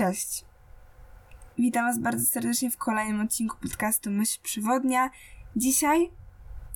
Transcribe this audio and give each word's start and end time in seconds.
Cześć. 0.00 0.44
Witam 1.58 1.84
Was 1.84 1.98
bardzo 1.98 2.24
serdecznie 2.24 2.70
w 2.70 2.76
kolejnym 2.76 3.20
odcinku 3.20 3.56
podcastu 3.62 4.10
Myśl 4.10 4.38
Przywodnia. 4.42 5.10
Dzisiaj 5.56 6.10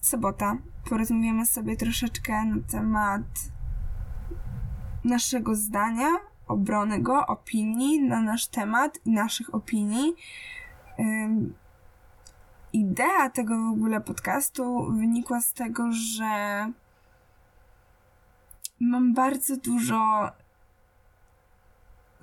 sobota. 0.00 0.56
Porozmawiamy 0.90 1.46
sobie 1.46 1.76
troszeczkę 1.76 2.44
na 2.44 2.56
temat 2.70 3.22
naszego 5.04 5.54
zdania, 5.54 6.08
obrony 6.46 7.02
go, 7.02 7.26
opinii 7.26 8.00
na 8.02 8.20
nasz 8.20 8.46
temat 8.46 8.98
i 9.04 9.10
naszych 9.10 9.54
opinii. 9.54 10.14
Ym, 10.98 11.54
idea 12.72 13.30
tego 13.30 13.54
w 13.56 13.72
ogóle 13.72 14.00
podcastu 14.00 14.92
wynikła 14.92 15.40
z 15.40 15.52
tego, 15.52 15.92
że 15.92 16.72
mam 18.80 19.14
bardzo 19.14 19.56
dużo 19.56 20.30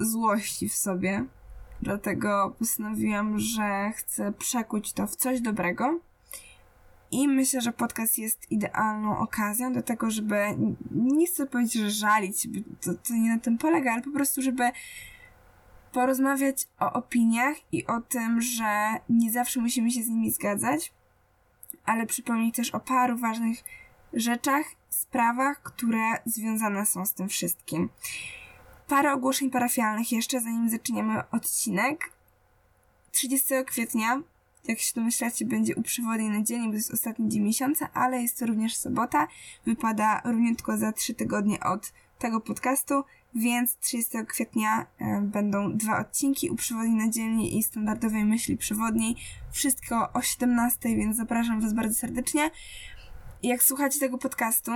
złości 0.06 0.70
w 0.70 0.76
sobie. 0.76 1.26
Dlatego 1.82 2.56
postanowiłam, 2.60 3.40
że 3.40 3.92
chcę 3.96 4.32
przekuć 4.32 4.94
to 4.94 5.08
w 5.08 5.16
coś 5.16 5.42
dobrego. 5.42 6.00
I 7.12 7.28
myślę, 7.28 7.62
że 7.62 7.72
podcast 7.72 8.18
jest 8.18 8.52
idealną 8.52 9.18
okazją 9.18 9.74
do 9.74 9.82
tego, 9.82 10.12
żeby 10.12 10.46
nie 10.92 11.28
chcę 11.28 11.46
powiedzieć, 11.46 11.74
że 11.74 11.90
żalić, 11.90 12.48
to, 12.82 12.94
to 12.94 13.14
nie 13.14 13.30
na 13.30 13.40
tym 13.40 13.58
polega, 13.58 13.94
ale 13.94 14.02
po 14.02 14.12
prostu, 14.12 14.42
żeby 14.42 14.72
porozmawiać 15.92 16.68
o 16.80 16.94
opiniach 16.94 17.56
i 17.72 17.88
o 17.88 18.02
tym, 18.02 18.42
że 18.42 18.90
nie 19.10 19.32
zawsze 19.32 19.62
musimy 19.62 19.92
się 19.92 20.04
z 20.04 20.08
nimi 20.08 20.32
zgadzać, 20.32 20.94
ale 21.86 22.06
przypomnieć 22.06 22.56
też 22.56 22.70
o 22.70 22.80
paru 22.80 23.18
ważnych 23.18 23.64
rzeczach, 24.14 24.66
sprawach, 24.90 25.62
które 25.64 26.04
związane 26.26 26.86
są 26.86 27.06
z 27.06 27.14
tym 27.14 27.30
wszystkim. 27.30 27.90
Parę 28.92 29.14
ogłoszeń 29.14 29.50
parafialnych 29.50 30.12
jeszcze, 30.12 30.40
zanim 30.40 30.70
zaczniemy 30.70 31.30
odcinek. 31.30 32.12
30 33.12 33.54
kwietnia, 33.66 34.22
jak 34.68 34.80
się 34.80 34.92
domyślacie, 34.96 35.46
będzie 35.46 35.76
u 35.76 35.82
przewodniej 35.82 36.30
na 36.30 36.44
dzień, 36.44 36.66
bo 36.66 36.70
to 36.70 36.76
jest 36.76 36.94
ostatni 36.94 37.30
dzień 37.30 37.42
miesiąca, 37.42 37.90
ale 37.94 38.22
jest 38.22 38.40
to 38.40 38.46
również 38.46 38.76
sobota. 38.76 39.28
Wypada 39.66 40.22
równiutko 40.26 40.78
za 40.78 40.92
3 40.92 41.14
tygodnie 41.14 41.60
od 41.60 41.94
tego 42.20 42.42
podcastu, 42.42 43.04
więc 43.36 43.78
30 43.78 44.18
kwietnia 44.28 44.86
e, 45.00 45.22
będą 45.22 45.78
dwa 45.78 46.00
odcinki 46.00 46.50
u 46.50 46.56
przewodniej 46.56 46.96
na 46.96 47.10
dzielni 47.10 47.58
i 47.58 47.64
standardowej 47.64 48.26
myśli 48.26 48.58
przewodniej. 48.58 49.16
Wszystko 49.52 50.14
o 50.14 50.22
17, 50.22 50.96
więc 50.96 51.18
zapraszam 51.18 51.62
Was 51.62 51.74
bardzo 51.74 51.96
serdecznie. 51.96 52.52
Jak 53.44 53.64
słuchacie 53.64 54.00
tego 54.00 54.18
podcastu 54.18 54.72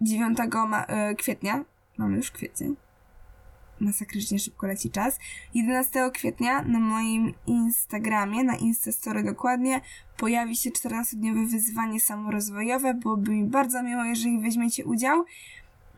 9 0.00 0.38
ma- 0.68 0.84
e, 0.84 1.14
kwietnia, 1.14 1.64
mamy 1.98 2.16
już 2.16 2.30
kwiecień, 2.30 2.76
masakrycznie 3.80 4.38
szybko 4.38 4.66
leci 4.66 4.90
czas. 4.90 5.18
11 5.54 6.10
kwietnia 6.14 6.62
na 6.62 6.80
moim 6.80 7.34
Instagramie, 7.46 8.44
na 8.44 8.56
Instastory 8.56 9.22
dokładnie, 9.22 9.80
pojawi 10.16 10.56
się 10.56 10.70
14-dniowe 10.70 11.50
wyzwanie 11.50 12.00
samorozwojowe. 12.00 12.94
Byłoby 12.94 13.30
mi 13.30 13.44
bardzo 13.44 13.82
miło, 13.82 14.04
jeżeli 14.04 14.40
weźmiecie 14.40 14.84
udział. 14.84 15.24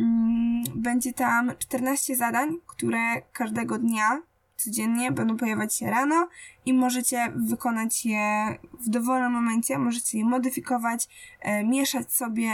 Mm, 0.01 0.65
będzie 0.75 1.13
tam 1.13 1.53
14 1.59 2.17
zadań, 2.17 2.57
które 2.67 3.23
każdego 3.33 3.79
dnia 3.79 4.23
codziennie 4.65 5.13
będą 5.13 5.37
pojawiać 5.37 5.77
się 5.77 5.91
rano 5.91 6.29
i 6.67 6.75
możecie 6.75 7.33
wykonać 7.37 8.07
je 8.07 8.59
w 8.81 8.89
dowolnym 8.89 9.33
momencie, 9.33 9.79
możecie 9.79 10.19
je 10.19 10.25
modyfikować, 10.25 11.09
e, 11.41 11.65
mieszać 11.65 12.13
sobie 12.13 12.49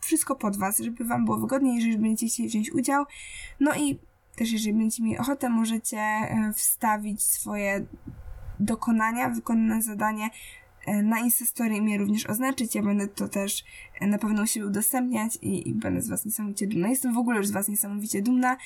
wszystko 0.00 0.36
pod 0.36 0.56
Was, 0.56 0.78
żeby 0.78 1.04
Wam 1.04 1.24
było 1.24 1.38
wygodniej, 1.38 1.76
jeżeli 1.76 1.98
będziecie 1.98 2.26
chcieli 2.32 2.48
wziąć 2.48 2.72
udział. 2.72 3.04
No 3.60 3.74
i 3.74 3.98
też 4.36 4.52
jeżeli 4.52 4.72
będziecie 4.74 5.02
mieli 5.02 5.18
ochotę, 5.18 5.48
możecie 5.48 5.98
e, 5.98 6.52
wstawić 6.54 7.22
swoje 7.22 7.84
dokonania, 8.60 9.28
wykonane 9.28 9.82
zadanie 9.82 10.30
na 10.86 11.20
Instastory 11.20 11.82
mnie 11.82 11.98
również 11.98 12.26
oznaczyć. 12.26 12.74
Ja 12.74 12.82
będę 12.82 13.08
to 13.08 13.28
też 13.28 13.64
e, 14.00 14.06
na 14.06 14.18
pewno 14.18 14.46
siebie 14.46 14.66
udostępniać 14.66 15.38
i, 15.42 15.68
i 15.68 15.74
będę 15.74 16.02
z 16.02 16.08
Was 16.08 16.24
niesamowicie 16.24 16.66
dumna. 16.66 16.88
Jestem 16.88 17.14
w 17.14 17.18
ogóle 17.18 17.36
już 17.36 17.46
z 17.46 17.50
Was 17.50 17.68
niesamowicie 17.68 18.22
dumna. 18.22 18.56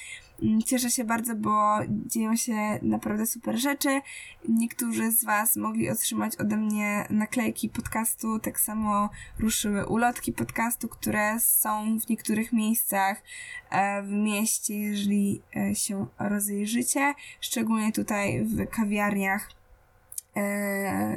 Mm, 0.43 0.63
cieszę 0.63 0.91
się 0.91 1.05
bardzo, 1.05 1.35
bo 1.35 1.79
dzieją 1.89 2.37
się 2.37 2.79
naprawdę 2.83 3.27
super 3.27 3.59
rzeczy. 3.59 4.01
Niektórzy 4.49 5.11
z 5.11 5.25
Was 5.25 5.57
mogli 5.57 5.91
otrzymać 5.91 6.37
ode 6.37 6.57
mnie 6.57 7.07
naklejki 7.11 7.69
podcastu, 7.69 8.39
tak 8.39 8.61
samo 8.61 9.11
ruszyły 9.39 9.87
ulotki 9.87 10.33
podcastu, 10.33 10.89
które 10.89 11.41
są 11.41 12.01
w 12.01 12.09
niektórych 12.09 12.53
miejscach 12.53 13.23
w 14.03 14.11
mieście, 14.11 14.75
jeżeli 14.75 15.43
się 15.75 16.07
rozejrzycie, 16.19 17.15
szczególnie 17.41 17.93
tutaj 17.93 18.45
w 18.45 18.67
kawiarniach 18.67 19.51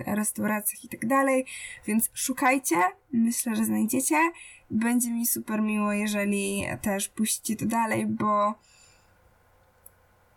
restauracjach 0.06 0.84
i 0.84 0.90
tak 0.90 1.06
dalej, 1.06 1.46
więc 1.88 2.10
szukajcie, 2.14 2.76
myślę, 3.14 3.56
że 3.56 3.66
znajdziecie. 3.66 4.16
Będzie 4.72 5.12
mi 5.12 5.26
super 5.26 5.62
miło, 5.62 5.94
jeżeli 5.94 6.66
też 6.82 7.10
puścicie 7.10 7.56
to 7.56 7.66
dalej, 7.66 8.06
bo 8.06 8.54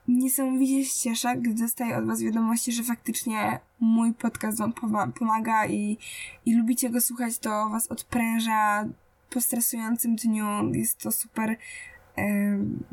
niesamowicie 0.09 0.85
się 0.85 1.01
cieszę, 1.01 1.37
gdy 1.37 1.55
dostaję 1.55 1.97
od 1.97 2.07
Was 2.07 2.23
wiadomości, 2.23 2.73
że 2.73 2.83
faktycznie 2.83 3.61
mój 3.81 4.15
podcast 4.15 4.59
Wam 4.59 4.73
pomaga 5.13 5.67
i, 5.67 5.99
i 6.47 6.55
lubicie 6.55 6.91
go 6.91 7.01
słuchać, 7.01 7.39
to 7.39 7.69
Was 7.69 7.87
odpręża 7.87 8.85
po 9.31 9.41
stresującym 9.41 10.17
dniu. 10.17 10.73
Jest 10.73 10.99
to 10.99 11.13
super 11.13 11.57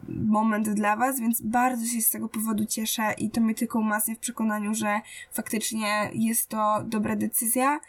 moment 0.07 0.69
dla 0.69 0.95
Was, 0.95 1.19
więc 1.19 1.41
bardzo 1.41 1.85
się 1.85 2.01
z 2.01 2.09
tego 2.09 2.29
powodu 2.29 2.65
cieszę 2.65 3.13
i 3.17 3.29
to 3.29 3.41
mnie 3.41 3.55
tylko 3.55 3.79
umacnia 3.79 4.15
w 4.15 4.19
przekonaniu, 4.19 4.73
że 4.73 5.01
faktycznie 5.31 6.09
jest 6.13 6.49
to 6.49 6.83
dobra 6.83 7.15
decyzja. 7.15 7.79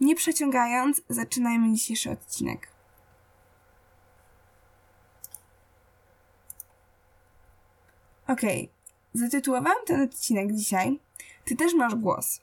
Nie 0.00 0.14
przeciągając, 0.14 1.02
zaczynajmy 1.08 1.72
dzisiejszy 1.72 2.10
odcinek. 2.10 2.68
Okay. 8.26 8.68
zatytułowałam 9.14 9.84
ten 9.86 10.02
odcinek 10.02 10.52
dzisiaj. 10.52 11.00
Ty 11.44 11.56
też 11.56 11.74
masz 11.74 11.94
głos. 11.94 12.40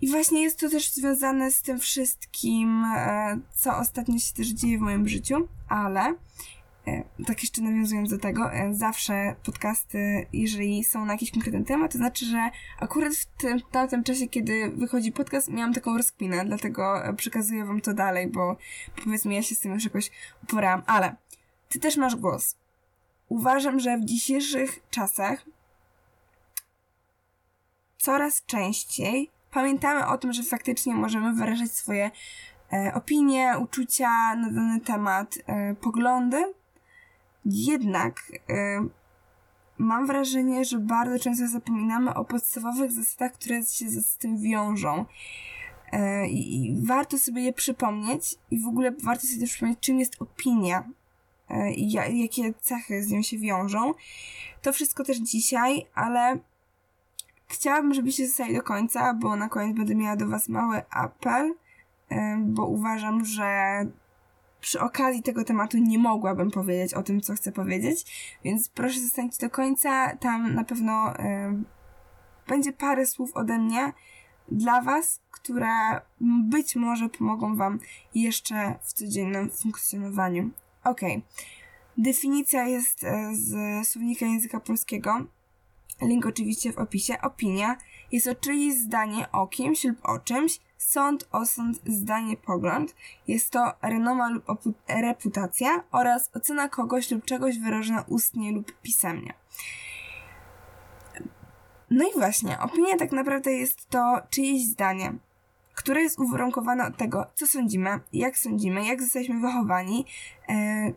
I 0.00 0.10
właśnie 0.10 0.42
jest 0.42 0.60
to 0.60 0.70
też 0.70 0.90
związane 0.90 1.50
z 1.50 1.62
tym 1.62 1.78
wszystkim, 1.78 2.84
e, 2.84 3.38
co 3.54 3.76
ostatnio 3.76 4.18
się 4.18 4.34
też 4.34 4.48
dzieje 4.48 4.78
w 4.78 4.80
moim 4.80 5.08
życiu, 5.08 5.48
ale 5.68 6.14
tak 7.26 7.42
jeszcze 7.42 7.62
nawiązując 7.62 8.10
do 8.10 8.18
tego, 8.18 8.52
e, 8.52 8.74
zawsze 8.74 9.34
podcasty, 9.44 10.26
jeżeli 10.32 10.84
są 10.84 11.04
na 11.04 11.12
jakiś 11.12 11.30
konkretny 11.30 11.64
temat, 11.64 11.92
to 11.92 11.98
znaczy, 11.98 12.24
że 12.24 12.50
akurat 12.80 13.12
w 13.14 13.26
tym, 13.90 14.04
czasie, 14.04 14.28
kiedy 14.28 14.70
wychodzi 14.70 15.12
podcast, 15.12 15.48
miałam 15.48 15.74
taką 15.74 15.96
rozkminę, 15.96 16.44
dlatego 16.44 17.04
e, 17.04 17.14
przekazuję 17.14 17.64
wam 17.64 17.80
to 17.80 17.94
dalej, 17.94 18.28
bo 18.28 18.56
powiedzmy, 19.04 19.34
ja 19.34 19.42
się 19.42 19.54
z 19.54 19.60
tym 19.60 19.74
już 19.74 19.84
jakoś 19.84 20.10
uporałam. 20.42 20.82
Ale 20.86 21.16
ty 21.68 21.80
też 21.80 21.96
masz 21.96 22.16
głos. 22.16 22.56
Uważam, 23.28 23.80
że 23.80 23.98
w 23.98 24.04
dzisiejszych 24.04 24.80
czasach 24.90 25.44
coraz 27.98 28.44
częściej 28.46 29.30
pamiętamy 29.50 30.06
o 30.06 30.18
tym, 30.18 30.32
że 30.32 30.42
faktycznie 30.42 30.94
możemy 30.94 31.32
wyrażać 31.32 31.70
swoje 31.70 32.10
e, 32.72 32.92
opinie, 32.94 33.54
uczucia 33.60 34.34
na 34.34 34.50
dany 34.50 34.80
temat, 34.80 35.38
e, 35.46 35.74
poglądy, 35.74 36.54
jednak 37.44 38.22
y, 38.50 38.54
mam 39.78 40.06
wrażenie, 40.06 40.64
że 40.64 40.78
bardzo 40.78 41.18
często 41.18 41.48
zapominamy 41.48 42.14
o 42.14 42.24
podstawowych 42.24 42.92
zasadach, 42.92 43.32
które 43.32 43.62
się 43.62 43.90
z 43.90 44.16
tym 44.16 44.38
wiążą. 44.38 45.04
Y, 45.92 46.28
I 46.28 46.76
warto 46.82 47.18
sobie 47.18 47.42
je 47.42 47.52
przypomnieć 47.52 48.34
i 48.50 48.60
w 48.60 48.66
ogóle 48.66 48.92
warto 49.02 49.26
sobie 49.26 49.40
też 49.40 49.50
przypomnieć, 49.50 49.80
czym 49.80 49.98
jest 49.98 50.22
opinia 50.22 50.88
y, 51.50 51.70
i 51.70 51.92
jakie 51.92 52.54
cechy 52.60 53.02
z 53.02 53.10
nią 53.10 53.22
się 53.22 53.38
wiążą. 53.38 53.94
To 54.62 54.72
wszystko 54.72 55.04
też 55.04 55.18
dzisiaj, 55.18 55.86
ale 55.94 56.38
chciałabym, 57.48 57.94
żebyście 57.94 58.26
zostali 58.26 58.54
do 58.54 58.62
końca, 58.62 59.14
bo 59.14 59.36
na 59.36 59.48
koniec 59.48 59.76
będę 59.76 59.94
miała 59.94 60.16
do 60.16 60.28
Was 60.28 60.48
mały 60.48 60.82
apel, 60.90 61.54
bo 62.38 62.66
uważam, 62.66 63.24
że 63.24 63.46
przy 64.64 64.80
okazji 64.80 65.22
tego 65.22 65.44
tematu 65.44 65.78
nie 65.78 65.98
mogłabym 65.98 66.50
powiedzieć 66.50 66.94
o 66.94 67.02
tym, 67.02 67.20
co 67.20 67.34
chcę 67.34 67.52
powiedzieć, 67.52 68.04
więc 68.44 68.68
proszę 68.68 69.00
zostańcie 69.00 69.46
do 69.46 69.50
końca. 69.50 70.16
Tam 70.16 70.54
na 70.54 70.64
pewno 70.64 71.14
y, 71.14 71.64
będzie 72.48 72.72
parę 72.72 73.06
słów 73.06 73.30
ode 73.34 73.58
mnie 73.58 73.92
dla 74.48 74.82
Was, 74.82 75.20
które 75.30 75.70
być 76.50 76.76
może 76.76 77.08
pomogą 77.08 77.56
Wam 77.56 77.78
jeszcze 78.14 78.74
w 78.82 78.92
codziennym 78.92 79.50
funkcjonowaniu. 79.50 80.50
Ok. 80.84 81.00
Definicja 81.98 82.66
jest 82.66 83.04
e, 83.04 83.30
z 83.34 83.88
słownika 83.88 84.26
języka 84.26 84.60
polskiego. 84.60 85.26
Link 86.02 86.26
oczywiście 86.26 86.72
w 86.72 86.78
opisie. 86.78 87.20
Opinia 87.22 87.76
jest 88.12 88.26
o 88.26 88.34
czyjeś 88.34 88.74
zdanie 88.74 89.32
o 89.32 89.46
kimś 89.46 89.84
lub 89.84 89.98
o 90.02 90.18
czymś, 90.18 90.60
sąd, 90.84 91.28
osąd, 91.32 91.80
zdanie, 91.86 92.36
pogląd. 92.36 92.94
Jest 93.28 93.50
to 93.50 93.72
renoma 93.82 94.30
lub 94.30 94.44
reputacja 94.88 95.84
oraz 95.90 96.30
ocena 96.34 96.68
kogoś 96.68 97.10
lub 97.10 97.24
czegoś 97.24 97.58
wyrażona 97.58 98.04
ustnie 98.08 98.52
lub 98.52 98.80
pisemnie. 98.82 99.34
No 101.90 102.04
i 102.08 102.18
właśnie, 102.18 102.58
opinia 102.60 102.96
tak 102.96 103.12
naprawdę 103.12 103.52
jest 103.52 103.88
to 103.88 104.20
czyjeś 104.30 104.66
zdanie, 104.66 105.12
które 105.74 106.02
jest 106.02 106.18
uwarunkowane 106.18 106.86
od 106.86 106.96
tego, 106.96 107.26
co 107.34 107.46
sądzimy, 107.46 108.00
jak 108.12 108.38
sądzimy, 108.38 108.86
jak 108.86 109.02
zostaliśmy 109.02 109.40
wychowani, 109.40 110.06
e, 110.48 110.92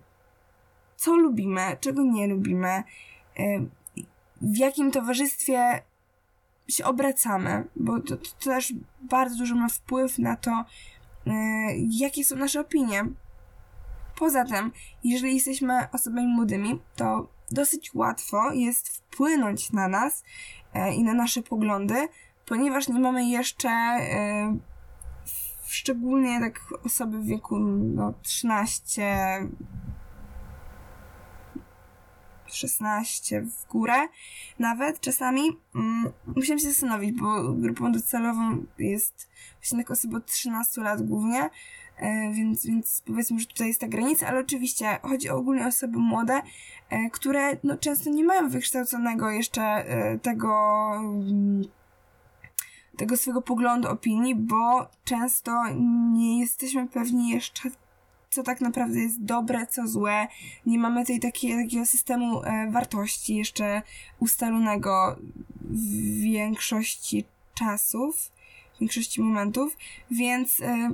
co 0.96 1.16
lubimy, 1.16 1.78
czego 1.80 2.04
nie 2.04 2.28
lubimy, 2.28 2.70
e, 2.70 2.84
w 4.42 4.58
jakim 4.58 4.92
towarzystwie 4.92 5.82
się 6.68 6.86
obracamy, 6.86 7.68
bo 7.76 8.00
to, 8.00 8.18
to 8.18 8.30
też 8.44 8.74
bardzo 9.02 9.38
dużo 9.38 9.56
ma 9.56 9.70
wpływ 9.70 10.20
na 10.20 10.36
to, 10.36 10.52
e, 11.28 11.34
jakie 11.90 12.24
są 12.24 12.36
nasze 12.36 12.60
opinie. 12.60 13.06
Poza 14.20 14.46
tym, 14.46 14.72
jeżeli 15.04 15.36
jesteśmy 15.36 15.92
osobami 15.92 16.28
młodymi, 16.28 16.82
to 16.96 17.28
dosyć 17.52 17.94
łatwo 17.94 18.52
jest 18.54 18.90
wpłynąć 18.90 19.72
na 19.72 19.88
nas 19.88 20.24
e, 20.74 20.94
i 20.94 21.04
na 21.04 21.14
nasze 21.14 21.42
poglądy, 21.42 22.08
ponieważ 22.46 22.88
nie 22.88 23.00
mamy 23.00 23.26
jeszcze 23.26 23.70
e, 23.70 24.58
szczególnie 25.66 26.40
tak 26.40 26.60
osoby 26.86 27.20
w 27.20 27.26
wieku 27.26 27.60
no, 27.60 28.14
13 28.22 29.18
16 32.48 33.42
w 33.42 33.68
górę, 33.68 34.08
nawet 34.60 35.00
czasami. 35.00 35.42
Mm, 35.76 36.12
musiałam 36.36 36.60
się 36.60 36.68
zastanowić, 36.68 37.12
bo 37.12 37.54
grupą 37.54 37.92
docelową 37.92 38.66
jest 38.80 39.30
właśnie 39.60 39.78
tak 39.78 39.92
osoby 39.92 40.18
od 40.18 40.26
13 40.26 40.82
lat 40.82 41.02
głównie, 41.02 41.50
e, 41.98 42.32
więc, 42.34 42.66
więc 42.66 43.04
powiedzmy, 43.06 43.40
że 43.40 43.46
tutaj 43.46 43.68
jest 43.68 43.82
ta 43.82 43.88
granica, 43.88 44.28
ale 44.28 44.40
oczywiście 44.40 45.00
chodzi 45.02 45.30
o 45.30 45.38
ogólnie 45.38 45.68
osoby 45.68 45.98
młode, 45.98 46.42
e, 46.90 47.10
które 47.10 47.58
no, 47.64 47.78
często 47.78 48.10
nie 48.10 48.24
mają 48.24 48.50
wykształconego 48.50 49.30
jeszcze 49.30 49.62
e, 49.62 50.20
tego 50.20 50.92
mm, 50.96 51.62
tego 52.98 53.18
swojego 53.18 53.42
poglądu, 53.42 53.90
opinii, 53.90 54.36
bo 54.36 54.90
często 55.04 55.64
nie 56.14 56.40
jesteśmy 56.40 56.88
pewni 56.88 57.30
jeszcze 57.30 57.70
co 58.38 58.44
tak 58.44 58.62
naprawdę 58.62 59.00
jest 59.00 59.24
dobre, 59.24 59.68
co 59.68 59.88
złe. 59.88 60.28
Nie 60.66 60.80
mamy 60.80 61.06
tej 61.06 61.20
takiej, 61.20 61.64
takiego 61.64 61.86
systemu 61.86 62.44
e, 62.44 62.72
wartości 62.72 63.36
jeszcze 63.36 63.82
ustalonego 64.20 65.16
w 65.62 66.22
większości 66.22 67.26
czasów, 67.54 68.32
w 68.76 68.80
większości 68.80 69.22
momentów, 69.22 69.78
więc 70.12 70.60
e, 70.62 70.90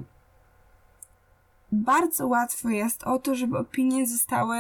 bardzo 1.71 2.27
łatwo 2.27 2.69
jest 2.69 3.03
o 3.03 3.19
to, 3.19 3.35
żeby 3.35 3.57
opinie 3.57 4.07
zostały 4.07 4.57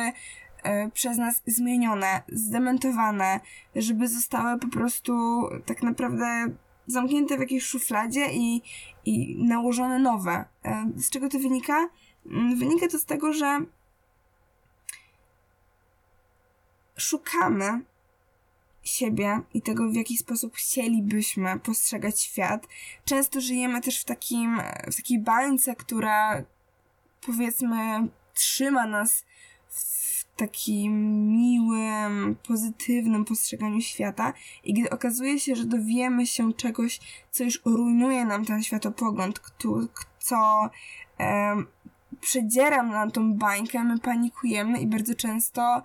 e, 0.63 0.91
przez 0.91 1.17
nas 1.17 1.41
zmienione, 1.47 2.21
zdementowane, 2.29 3.39
żeby 3.75 4.07
zostały 4.07 4.59
po 4.59 4.67
prostu 4.67 5.13
tak 5.65 5.83
naprawdę 5.83 6.25
zamknięte 6.87 7.37
w 7.37 7.39
jakiejś 7.39 7.63
szufladzie 7.63 8.33
i, 8.33 8.61
i 9.05 9.43
nałożone 9.45 9.99
nowe. 9.99 10.45
Z 10.95 11.09
czego 11.09 11.29
to 11.29 11.39
wynika? 11.39 11.89
Mm, 12.25 12.59
wynika 12.59 12.87
to 12.87 12.99
z 12.99 13.05
tego, 13.05 13.33
że 13.33 13.65
szukamy 16.97 17.81
siebie 18.83 19.41
i 19.53 19.61
tego, 19.61 19.89
w 19.89 19.95
jaki 19.95 20.17
sposób 20.17 20.55
chcielibyśmy 20.55 21.59
postrzegać 21.59 22.21
świat. 22.21 22.67
Często 23.05 23.41
żyjemy 23.41 23.81
też 23.81 24.01
w 24.01 24.05
takim, 24.05 24.61
w 24.91 24.95
takiej 24.95 25.19
bańce, 25.19 25.75
która 25.75 26.43
powiedzmy 27.25 28.07
trzyma 28.33 28.87
nas 28.87 29.25
w 29.69 30.25
takim 30.35 31.27
miłym, 31.27 32.35
pozytywnym 32.47 33.25
postrzeganiu 33.25 33.81
świata 33.81 34.33
i 34.63 34.73
gdy 34.73 34.89
okazuje 34.89 35.39
się, 35.39 35.55
że 35.55 35.65
dowiemy 35.65 36.27
się 36.27 36.53
czegoś, 36.53 36.99
co 37.31 37.43
już 37.43 37.61
rujnuje 37.65 38.25
nam 38.25 38.45
ten 38.45 38.63
światopogląd, 38.63 39.41
co 40.19 40.69
um, 41.19 41.67
przedzieram 42.23 42.89
na 42.89 43.11
tą 43.11 43.33
bańkę, 43.33 43.83
my 43.83 43.99
panikujemy 43.99 44.79
i 44.79 44.87
bardzo 44.87 45.15
często 45.15 45.81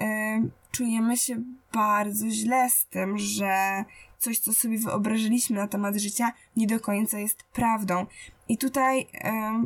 e, 0.00 0.48
czujemy 0.70 1.16
się 1.16 1.42
bardzo 1.72 2.30
źle 2.30 2.70
z 2.70 2.86
tym, 2.86 3.18
że 3.18 3.84
coś, 4.18 4.38
co 4.38 4.52
sobie 4.52 4.78
wyobrażyliśmy 4.78 5.56
na 5.56 5.68
temat 5.68 5.96
życia, 5.96 6.32
nie 6.56 6.66
do 6.66 6.80
końca 6.80 7.18
jest 7.18 7.42
prawdą. 7.42 8.06
I 8.48 8.58
tutaj 8.58 9.06
e, 9.14 9.62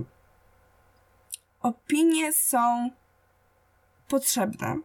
opinie 1.61 2.33
są 2.33 2.91
potrzebne, 4.09 4.79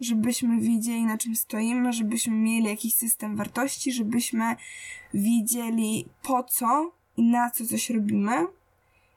żebyśmy 0.00 0.60
wiedzieli, 0.60 1.04
na 1.04 1.18
czym 1.18 1.36
stoimy, 1.36 1.92
żebyśmy 1.92 2.34
mieli 2.34 2.66
jakiś 2.66 2.94
system 2.94 3.36
wartości, 3.36 3.92
żebyśmy 3.92 4.56
wiedzieli 5.14 6.08
po 6.22 6.42
co 6.42 6.92
i 7.16 7.22
na 7.22 7.50
co 7.50 7.66
coś 7.66 7.90
robimy, 7.90 8.46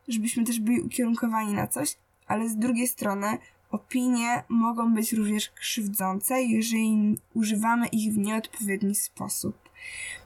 żebyśmy 0.10 0.44
też 0.44 0.60
byli 0.60 0.82
ukierunkowani 0.82 1.54
na 1.54 1.68
coś, 1.68 1.96
ale 2.28 2.50
z 2.50 2.58
drugiej 2.58 2.88
strony 2.88 3.38
opinie 3.72 4.44
mogą 4.50 4.94
być 4.94 5.14
również 5.14 5.50
krzywdzące, 5.50 6.42
jeżeli 6.42 7.18
używamy 7.34 7.88
ich 7.88 8.14
w 8.14 8.18
nieodpowiedni 8.18 8.96
sposób. 8.96 9.70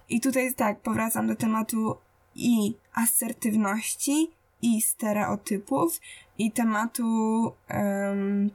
I 0.10 0.22
tutaj 0.22 0.54
tak, 0.54 0.80
powracam 0.80 1.28
do 1.28 1.36
tematu 1.36 1.96
i 2.36 2.76
asertywności, 2.94 4.32
i 4.62 4.82
stereotypów, 4.82 6.02
i 6.38 6.52
tematu 6.52 7.06
um, 7.70 8.50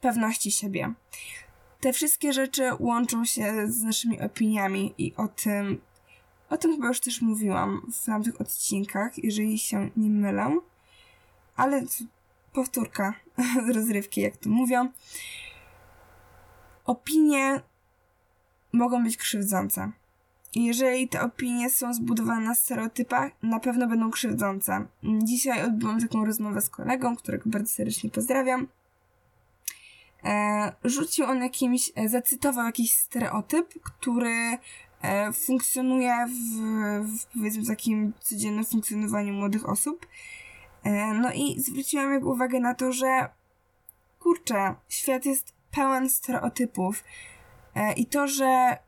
pewności 0.00 0.50
siebie. 0.50 0.92
Te 1.80 1.92
wszystkie 1.92 2.32
rzeczy 2.32 2.70
łączą 2.78 3.24
się 3.24 3.68
z 3.68 3.82
naszymi 3.82 4.20
opiniami 4.20 4.94
i 4.98 5.14
o 5.16 5.28
tym, 5.28 5.80
o 6.54 6.56
tym 6.56 6.72
chyba 6.72 6.88
już 6.88 7.00
też 7.00 7.22
mówiłam 7.22 7.90
w 7.92 8.04
tamtych 8.04 8.40
odcinkach, 8.40 9.24
jeżeli 9.24 9.58
się 9.58 9.90
nie 9.96 10.10
mylę. 10.10 10.58
Ale 11.56 11.82
powtórka 12.52 13.14
z 13.66 13.70
rozrywki, 13.70 14.20
jak 14.20 14.36
to 14.36 14.50
mówią. 14.50 14.88
Opinie 16.84 17.60
mogą 18.72 19.04
być 19.04 19.16
krzywdzące. 19.16 19.92
Jeżeli 20.54 21.08
te 21.08 21.22
opinie 21.22 21.70
są 21.70 21.94
zbudowane 21.94 22.40
na 22.40 22.54
stereotypach, 22.54 23.32
na 23.42 23.60
pewno 23.60 23.86
będą 23.86 24.10
krzywdzące. 24.10 24.86
Dzisiaj 25.22 25.64
odbyłam 25.64 26.00
taką 26.00 26.24
rozmowę 26.24 26.60
z 26.60 26.70
kolegą, 26.70 27.16
którego 27.16 27.50
bardzo 27.50 27.72
serdecznie 27.72 28.10
pozdrawiam. 28.10 28.68
E, 30.24 30.72
rzucił 30.84 31.24
on 31.24 31.42
jakimś, 31.42 31.92
e, 31.94 32.08
zacytował 32.08 32.66
jakiś 32.66 32.94
stereotyp, 32.94 33.82
który 33.82 34.58
funkcjonuje 35.32 36.14
w, 36.26 36.58
w 37.18 37.26
powiedzmy 37.26 37.66
takim 37.66 38.12
codziennym 38.20 38.64
funkcjonowaniu 38.64 39.34
młodych 39.34 39.68
osób. 39.68 40.06
E, 40.84 41.14
no 41.14 41.32
i 41.32 41.60
zwróciłam 41.60 42.12
jego 42.12 42.32
uwagę 42.32 42.60
na 42.60 42.74
to, 42.74 42.92
że 42.92 43.28
kurczę, 44.20 44.74
świat 44.88 45.26
jest 45.26 45.54
pełen 45.70 46.10
stereotypów 46.10 47.04
e, 47.74 47.92
i 47.92 48.06
to, 48.06 48.28
że 48.28 48.78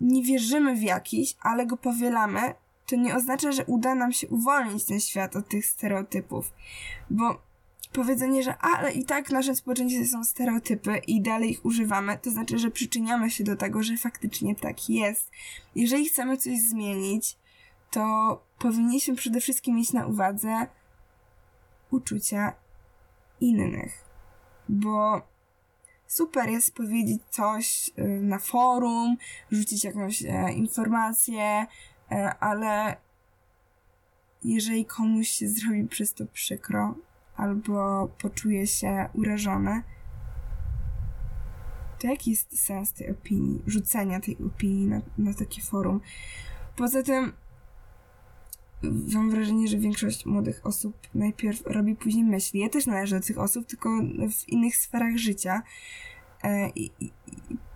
nie 0.00 0.22
wierzymy 0.22 0.76
w 0.76 0.82
jakiś, 0.82 1.36
ale 1.40 1.66
go 1.66 1.76
powielamy, 1.76 2.54
to 2.86 2.96
nie 2.96 3.16
oznacza, 3.16 3.52
że 3.52 3.64
uda 3.64 3.94
nam 3.94 4.12
się 4.12 4.28
uwolnić 4.28 4.84
ten 4.84 5.00
świat 5.00 5.36
od 5.36 5.48
tych 5.48 5.66
stereotypów. 5.66 6.52
Bo 7.10 7.49
powiedzenie, 7.92 8.42
że 8.42 8.58
ale 8.58 8.92
i 8.92 9.04
tak 9.04 9.28
w 9.28 9.32
naszym 9.32 9.56
społeczeństwie 9.56 10.06
są 10.06 10.24
stereotypy 10.24 10.98
i 11.06 11.20
dalej 11.20 11.50
ich 11.50 11.64
używamy, 11.64 12.18
to 12.18 12.30
znaczy, 12.30 12.58
że 12.58 12.70
przyczyniamy 12.70 13.30
się 13.30 13.44
do 13.44 13.56
tego, 13.56 13.82
że 13.82 13.96
faktycznie 13.96 14.56
tak 14.56 14.90
jest. 14.90 15.30
Jeżeli 15.74 16.08
chcemy 16.08 16.36
coś 16.36 16.58
zmienić, 16.58 17.36
to 17.90 18.42
powinniśmy 18.58 19.14
przede 19.14 19.40
wszystkim 19.40 19.76
mieć 19.76 19.92
na 19.92 20.06
uwadze 20.06 20.66
uczucia 21.90 22.52
innych. 23.40 24.04
Bo 24.68 25.22
super 26.06 26.48
jest 26.48 26.74
powiedzieć 26.74 27.22
coś 27.30 27.90
y, 27.98 28.02
na 28.04 28.38
forum, 28.38 29.16
rzucić 29.50 29.84
jakąś 29.84 30.22
e, 30.22 30.52
informację, 30.52 31.66
e, 32.10 32.34
ale 32.40 32.96
jeżeli 34.44 34.84
komuś 34.84 35.28
się 35.28 35.48
zrobi 35.48 35.88
przez 35.88 36.14
to 36.14 36.26
przykro, 36.26 36.94
albo 37.40 38.08
poczuje 38.22 38.66
się 38.66 39.08
urażony, 39.14 39.82
to 41.98 42.06
jaki 42.06 42.30
jest 42.30 42.64
sens 42.64 42.92
tej 42.92 43.10
opinii, 43.10 43.62
rzucenia 43.66 44.20
tej 44.20 44.36
opinii 44.46 44.86
na, 44.86 45.00
na 45.18 45.34
takie 45.34 45.62
forum? 45.62 46.00
Poza 46.76 47.02
tym 47.02 47.32
mam 49.14 49.30
wrażenie, 49.30 49.68
że 49.68 49.78
większość 49.78 50.26
młodych 50.26 50.66
osób 50.66 50.96
najpierw 51.14 51.66
robi, 51.66 51.96
później 51.96 52.24
myśli. 52.24 52.60
Ja 52.60 52.68
też 52.68 52.86
należę 52.86 53.20
do 53.20 53.26
tych 53.26 53.38
osób, 53.38 53.66
tylko 53.66 53.88
w 54.32 54.48
innych 54.48 54.76
sferach 54.76 55.16
życia. 55.16 55.62
E, 56.42 56.68
I, 56.68 56.90
i, 57.00 57.10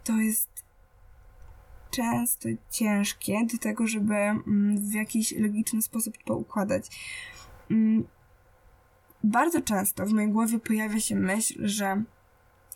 to 0.04 0.12
jest 0.12 0.49
często 1.90 2.49
ciężkie 2.71 3.47
do 3.52 3.59
tego, 3.59 3.87
żeby 3.87 4.14
mm, 4.14 4.78
w 4.90 4.92
jakiś 4.92 5.33
logiczny 5.33 5.83
sposób 5.83 6.14
to 6.25 6.37
układać. 6.37 6.90
Bardzo 9.25 9.61
często 9.61 10.07
w 10.07 10.12
mojej 10.12 10.31
głowie 10.31 10.59
pojawia 10.59 11.00
się 11.00 11.16
myśl, 11.16 11.69
że 11.69 12.02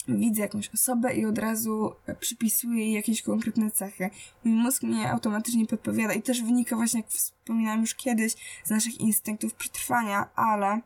widzę 0.09 0.43
jakąś 0.43 0.69
osobę 0.69 1.14
i 1.14 1.26
od 1.26 1.38
razu 1.38 1.93
przypisuję 2.21 2.85
jej 2.85 2.93
jakieś 2.93 3.23
konkretne 3.23 3.71
cechy. 3.71 4.11
Mój 4.45 4.55
mózg 4.55 4.83
mnie 4.83 5.11
automatycznie 5.11 5.67
podpowiada 5.67 6.14
i 6.14 6.23
też 6.23 6.43
wynika 6.43 6.76
właśnie, 6.76 7.00
jak 7.00 7.09
wspominałam 7.09 7.81
już 7.81 7.95
kiedyś, 7.95 8.35
z 8.64 8.71
naszych 8.71 9.00
instynktów 9.00 9.55
przetrwania, 9.55 10.28
ale 10.35 10.81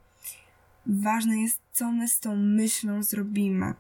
ważne 0.87 1.37
jest, 1.37 1.61
co 1.73 1.93
my 1.93 2.09
z 2.09 2.21
tą 2.21 2.37
myślą 2.37 3.03
zrobimy. 3.03 3.75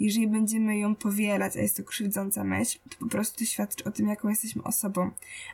Jeżeli 0.00 0.28
będziemy 0.28 0.78
ją 0.78 0.94
powielać, 0.94 1.56
a 1.56 1.60
jest 1.60 1.76
to 1.76 1.84
krzywdząca 1.84 2.44
myśl, 2.44 2.78
to 2.90 2.96
po 2.98 3.06
prostu 3.06 3.46
świadczy 3.46 3.84
o 3.84 3.90
tym, 3.90 4.08
jaką 4.08 4.28
jesteśmy 4.28 4.62
osobą. 4.62 5.10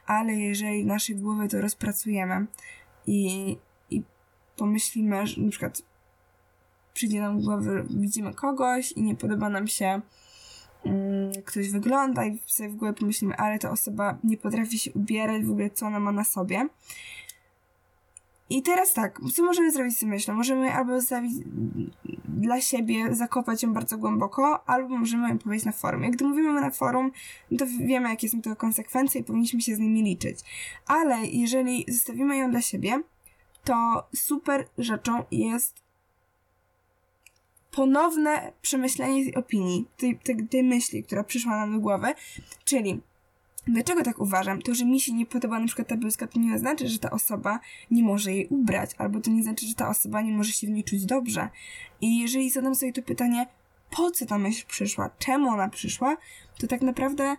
Ale 0.07 0.35
jeżeli 0.35 0.85
w 0.85 0.87
naszej 0.87 1.17
głowie 1.17 1.49
to 1.49 1.61
rozpracujemy 1.61 2.47
i 3.07 3.57
pomyślimy, 4.57 5.26
że 5.26 5.40
na 5.40 5.50
przykład 5.50 5.83
przyjdzie 6.95 7.21
nam 7.21 7.40
w 7.40 7.45
głowę, 7.45 7.85
widzimy 7.90 8.35
kogoś 8.35 8.92
i 8.92 9.02
nie 9.02 9.16
podoba 9.16 9.49
nam 9.49 9.66
się 9.66 10.00
um, 10.85 11.33
ktoś 11.45 11.71
wygląda 11.71 12.26
i 12.26 12.38
sobie 12.47 12.69
w 12.69 12.76
głowie 12.76 12.95
pomyślimy, 12.95 13.37
ale 13.37 13.59
ta 13.59 13.71
osoba 13.71 14.19
nie 14.25 14.37
potrafi 14.37 14.78
się 14.78 14.92
ubierać, 14.92 15.45
w 15.45 15.50
ogóle 15.50 15.71
co 15.71 15.87
ona 15.87 16.00
ma 16.00 16.12
na 16.12 16.25
sobie. 16.25 16.69
I 18.50 18.62
teraz 18.62 18.92
tak, 18.92 19.21
co 19.35 19.45
możemy 19.45 19.73
zrobić 19.73 19.97
z 19.97 20.00
tym 20.00 20.09
myślą? 20.09 20.35
Możemy 20.35 20.73
albo 20.73 21.00
zostawić 21.00 21.33
dla 22.28 22.61
siebie, 22.61 23.14
zakopać 23.14 23.62
ją 23.62 23.73
bardzo 23.73 23.99
głęboko, 23.99 24.69
albo 24.69 24.99
możemy 24.99 25.28
ją 25.28 25.38
powiedzieć 25.38 25.66
na 25.66 25.73
forum. 25.73 26.02
Jak 26.02 26.12
gdy 26.12 26.25
mówimy 26.25 26.61
na 26.61 26.71
forum, 26.71 27.11
to 27.59 27.66
wiemy, 27.80 28.09
jakie 28.09 28.28
są 28.28 28.42
tego 28.42 28.57
konsekwencje 28.57 29.21
i 29.21 29.25
powinniśmy 29.25 29.61
się 29.61 29.76
z 29.76 29.78
nimi 29.78 30.02
liczyć. 30.02 30.38
Ale 30.87 31.26
jeżeli 31.26 31.85
zostawimy 31.88 32.37
ją 32.37 32.50
dla 32.50 32.61
siebie, 32.61 33.02
to 33.64 34.09
super 34.17 34.69
rzeczą 34.79 35.25
jest 35.31 35.83
ponowne 37.71 38.52
przemyślenie 38.62 39.25
tej 39.25 39.35
opinii, 39.35 39.87
tej, 39.97 40.19
tej, 40.19 40.49
tej 40.49 40.62
myśli, 40.62 41.05
która 41.05 41.25
przyszła 41.25 41.57
nam 41.57 41.73
do 41.73 41.81
głowy, 41.81 42.14
czyli 42.64 43.00
Dlaczego 43.67 44.02
tak 44.02 44.19
uważam? 44.19 44.62
To, 44.62 44.75
że 44.75 44.85
mi 44.85 45.00
się 45.00 45.12
nie 45.12 45.26
podoba 45.26 45.59
na 45.59 45.67
przykład 45.67 45.88
ta 45.88 45.97
bluzka, 45.97 46.26
to 46.26 46.38
nie 46.38 46.55
oznacza, 46.55 46.87
że 46.87 46.99
ta 46.99 47.11
osoba 47.11 47.61
nie 47.90 48.02
może 48.02 48.33
jej 48.33 48.47
ubrać, 48.47 48.90
albo 48.99 49.21
to 49.21 49.31
nie 49.31 49.43
znaczy, 49.43 49.67
że 49.67 49.75
ta 49.75 49.88
osoba 49.88 50.23
nie 50.23 50.33
może 50.33 50.52
się 50.52 50.67
w 50.67 50.71
niej 50.71 50.85
czuć 50.85 51.05
dobrze. 51.05 51.49
I 52.00 52.19
jeżeli 52.19 52.50
zadam 52.50 52.75
sobie 52.75 52.93
to 52.93 53.02
pytanie, 53.02 53.47
po 53.90 54.11
co 54.11 54.26
ta 54.26 54.38
myśl 54.38 54.67
przyszła, 54.67 55.11
czemu 55.19 55.49
ona 55.49 55.69
przyszła, 55.69 56.17
to 56.59 56.67
tak 56.67 56.83
naprawdę 56.83 57.37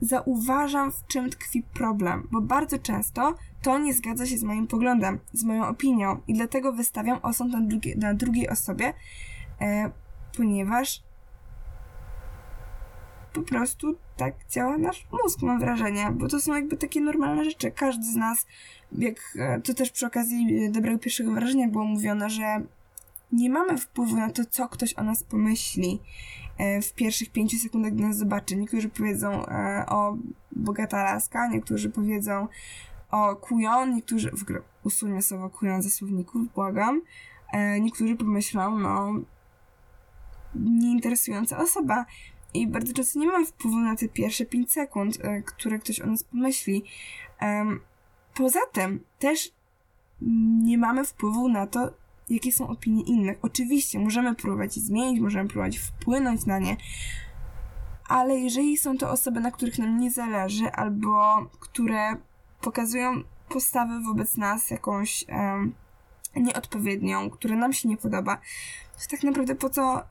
zauważam, 0.00 0.92
w 0.92 1.06
czym 1.06 1.30
tkwi 1.30 1.62
problem, 1.62 2.28
bo 2.30 2.40
bardzo 2.40 2.78
często 2.78 3.34
to 3.62 3.78
nie 3.78 3.94
zgadza 3.94 4.26
się 4.26 4.38
z 4.38 4.42
moim 4.42 4.66
poglądem, 4.66 5.18
z 5.32 5.44
moją 5.44 5.66
opinią 5.66 6.20
i 6.28 6.34
dlatego 6.34 6.72
wystawiam 6.72 7.18
osąd 7.22 7.52
na, 7.52 7.60
drugie, 7.60 7.94
na 7.96 8.14
drugiej 8.14 8.48
osobie, 8.48 8.92
e, 9.60 9.90
ponieważ 10.36 11.02
po 13.32 13.42
prostu 13.42 13.96
tak 14.16 14.34
działa 14.50 14.78
nasz 14.78 15.06
mózg, 15.12 15.42
mam 15.42 15.60
wrażenie, 15.60 16.10
bo 16.14 16.28
to 16.28 16.40
są 16.40 16.54
jakby 16.54 16.76
takie 16.76 17.00
normalne 17.00 17.44
rzeczy. 17.44 17.70
Każdy 17.70 18.04
z 18.04 18.16
nas, 18.16 18.46
jak 18.92 19.16
e, 19.38 19.60
to 19.60 19.74
też 19.74 19.90
przy 19.90 20.06
okazji 20.06 20.64
e, 20.64 20.70
dobrego 20.70 20.98
pierwszego 20.98 21.32
wrażenia 21.32 21.68
było 21.68 21.84
mówione, 21.84 22.30
że 22.30 22.62
nie 23.32 23.50
mamy 23.50 23.78
wpływu 23.78 24.16
na 24.16 24.30
to, 24.30 24.44
co 24.50 24.68
ktoś 24.68 24.94
o 24.94 25.02
nas 25.02 25.22
pomyśli 25.22 26.00
w 26.82 26.92
pierwszych 26.92 27.30
pięciu 27.30 27.56
sekundach, 27.58 27.92
nas 27.92 28.16
zobaczy. 28.16 28.56
Niektórzy 28.56 28.88
powiedzą 28.88 29.46
o 29.86 30.16
bogata 30.52 31.04
laska, 31.04 31.48
niektórzy 31.48 31.90
powiedzą 31.90 32.48
o 33.10 33.36
kujon, 33.36 33.94
niektórzy, 33.94 34.30
w 34.30 34.42
ogóle 34.42 34.60
usuńmy 34.84 35.22
słowo 35.22 35.50
kujon 35.50 35.82
ze 35.82 35.90
słowników, 35.90 36.52
błagam. 36.54 37.02
Niektórzy 37.80 38.16
pomyślą, 38.16 38.78
no, 38.78 39.12
nieinteresująca 40.54 41.58
osoba. 41.58 42.06
I 42.54 42.66
bardzo 42.66 42.92
często 42.92 43.18
nie 43.18 43.26
mamy 43.26 43.46
wpływu 43.46 43.76
na 43.78 43.96
te 43.96 44.08
pierwsze 44.08 44.44
5 44.44 44.72
sekund, 44.72 45.18
e, 45.20 45.42
które 45.42 45.78
ktoś 45.78 46.00
o 46.00 46.06
nas 46.06 46.24
pomyśli. 46.24 46.84
Poza 48.34 48.60
tym 48.72 49.00
też 49.18 49.52
nie 50.62 50.78
mamy 50.78 51.04
wpływu 51.04 51.48
na 51.48 51.66
to, 51.66 51.90
jakie 52.30 52.52
są 52.52 52.68
opinie 52.68 53.02
innych. 53.02 53.38
Oczywiście 53.42 53.98
możemy 53.98 54.34
próbować 54.34 54.76
je 54.76 54.82
zmienić, 54.82 55.20
możemy 55.20 55.48
próbować 55.48 55.78
wpłynąć 55.78 56.46
na 56.46 56.58
nie, 56.58 56.76
ale 58.08 58.38
jeżeli 58.38 58.76
są 58.76 58.98
to 58.98 59.10
osoby, 59.10 59.40
na 59.40 59.50
których 59.50 59.78
nam 59.78 59.98
nie 59.98 60.10
zależy, 60.10 60.72
albo 60.72 61.36
które 61.60 62.16
pokazują 62.60 63.22
postawę 63.48 64.00
wobec 64.00 64.36
nas 64.36 64.70
jakąś 64.70 65.24
um, 65.28 65.74
nieodpowiednią, 66.36 67.30
która 67.30 67.56
nam 67.56 67.72
się 67.72 67.88
nie 67.88 67.96
podoba, 67.96 68.36
to 68.92 69.10
tak 69.10 69.22
naprawdę 69.22 69.54
po 69.54 69.70
co 69.70 70.02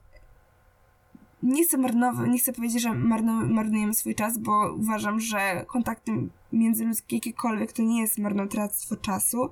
nie 1.44 1.64
chcę 1.64 1.78
marnować, 1.78 2.30
nie 2.30 2.40
chcę 2.40 2.54
powiedzieć, 2.54 2.82
że 2.82 2.94
marnujemy 2.94 3.94
swój 3.94 4.16
czas, 4.16 4.38
bo 4.38 4.74
uważam, 4.74 5.20
że 5.20 5.66
kontakty 5.68 6.12
międzyludzkie 6.54 7.16
jakiekolwiek 7.16 7.74
to 7.74 7.82
nie 7.82 8.02
jest 8.02 8.18
marnotrawstwo 8.18 8.96
czasu. 8.96 9.50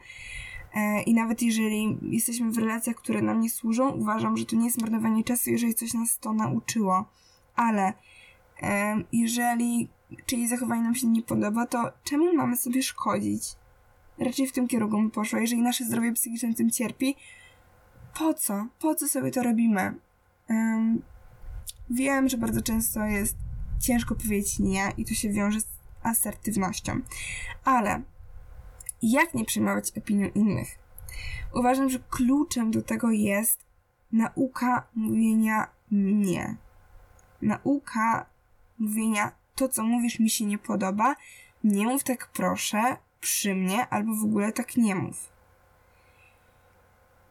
E, 0.74 1.02
I 1.02 1.14
nawet 1.14 1.42
jeżeli 1.42 1.98
jesteśmy 2.02 2.52
w 2.52 2.58
relacjach, 2.58 2.96
które 2.96 3.22
nam 3.22 3.40
nie 3.40 3.50
służą, 3.50 3.90
uważam, 3.90 4.38
że 4.38 4.46
to 4.46 4.56
nie 4.56 4.66
jest 4.66 4.82
marnowanie 4.82 5.24
czasu, 5.24 5.50
jeżeli 5.50 5.76
coś 5.76 5.94
nas 5.94 6.20
to 6.20 6.34
nauczyło. 6.34 7.06
Ale 7.56 7.94
e, 8.62 9.04
jeżeli 9.12 9.90
czyjeś 10.26 10.50
zachowanie 10.50 10.82
nam 10.82 10.96
się 10.96 11.08
nie 11.08 11.22
podoba, 11.22 11.68
to 11.68 11.92
czemu 12.04 12.34
mamy 12.34 12.58
sobie 12.58 12.84
szkodzić? 12.84 13.44
Raczej 14.18 14.48
w 14.48 14.52
tym 14.52 14.68
kierunku 14.68 14.98
bym 14.98 15.12
poszła. 15.12 15.40
Jeżeli 15.40 15.62
nasze 15.62 15.86
zdrowie 15.86 16.14
psychiczne 16.14 16.54
tym 16.54 16.72
cierpi, 16.72 17.16
po 18.20 18.34
co? 18.34 18.68
Po 18.80 18.96
co 18.96 19.08
sobie 19.08 19.32
to 19.32 19.44
robimy? 19.44 19.96
Wiem, 21.90 22.30
że 22.30 22.38
bardzo 22.38 22.62
często 22.62 23.06
jest 23.06 23.38
ciężko 23.82 24.16
powiedzieć 24.16 24.60
nie 24.60 24.92
i 24.98 25.06
to 25.06 25.14
się 25.14 25.30
wiąże 25.30 25.62
z 25.62 25.68
asertywnością. 26.04 27.00
Ale 27.64 28.02
jak 29.12 29.34
nie 29.34 29.46
przejmować 29.46 29.98
opinią 29.98 30.30
innych? 30.36 30.68
Uważam, 31.54 31.90
że 31.90 32.00
kluczem 32.10 32.72
do 32.72 32.82
tego 32.82 33.12
jest 33.12 33.66
nauka 34.12 34.88
mówienia 34.96 35.68
nie. 35.92 36.56
Nauka 37.42 38.26
mówienia 38.80 39.32
to, 39.56 39.70
co 39.70 39.84
mówisz, 39.84 40.20
mi 40.20 40.30
się 40.30 40.46
nie 40.46 40.58
podoba. 40.58 41.16
Nie 41.64 41.86
mów 41.86 42.04
tak 42.04 42.30
proszę, 42.34 42.98
przy 43.22 43.56
mnie, 43.56 43.88
albo 43.88 44.16
w 44.16 44.24
ogóle 44.24 44.52
tak 44.52 44.78
nie 44.78 44.96
mów. 44.96 45.30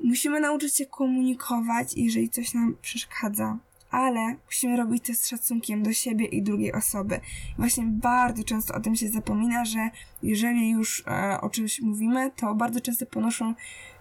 Musimy 0.01 0.41
nauczyć 0.41 0.77
się 0.77 0.87
komunikować, 0.87 1.95
jeżeli 1.97 2.31
coś 2.31 2.55
nam 2.55 2.77
przeszkadza 2.83 3.59
ale 3.93 4.37
musimy 4.47 4.77
robić 4.77 5.07
to 5.07 5.15
z 5.15 5.27
szacunkiem 5.27 5.83
do 5.83 5.93
siebie 5.93 6.27
i 6.27 6.43
drugiej 6.43 6.73
osoby. 6.73 7.21
Właśnie 7.59 7.85
bardzo 7.87 8.45
często 8.45 8.75
o 8.75 8.81
tym 8.81 8.97
się 8.97 9.09
zapomina, 9.09 9.65
że 9.65 9.91
jeżeli 10.23 10.71
już 10.71 11.05
e, 11.07 11.41
o 11.41 11.51
czymś 11.51 11.81
mówimy, 11.81 12.31
to 12.37 12.55
bardzo 12.55 12.81
często 12.81 13.07
ponoszą 13.07 13.55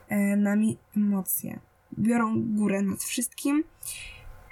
e, 0.09 0.35
nami 0.35 0.77
emocje. 0.97 1.59
Biorą 1.99 2.41
górę 2.41 2.81
nad 2.81 3.03
wszystkim. 3.03 3.63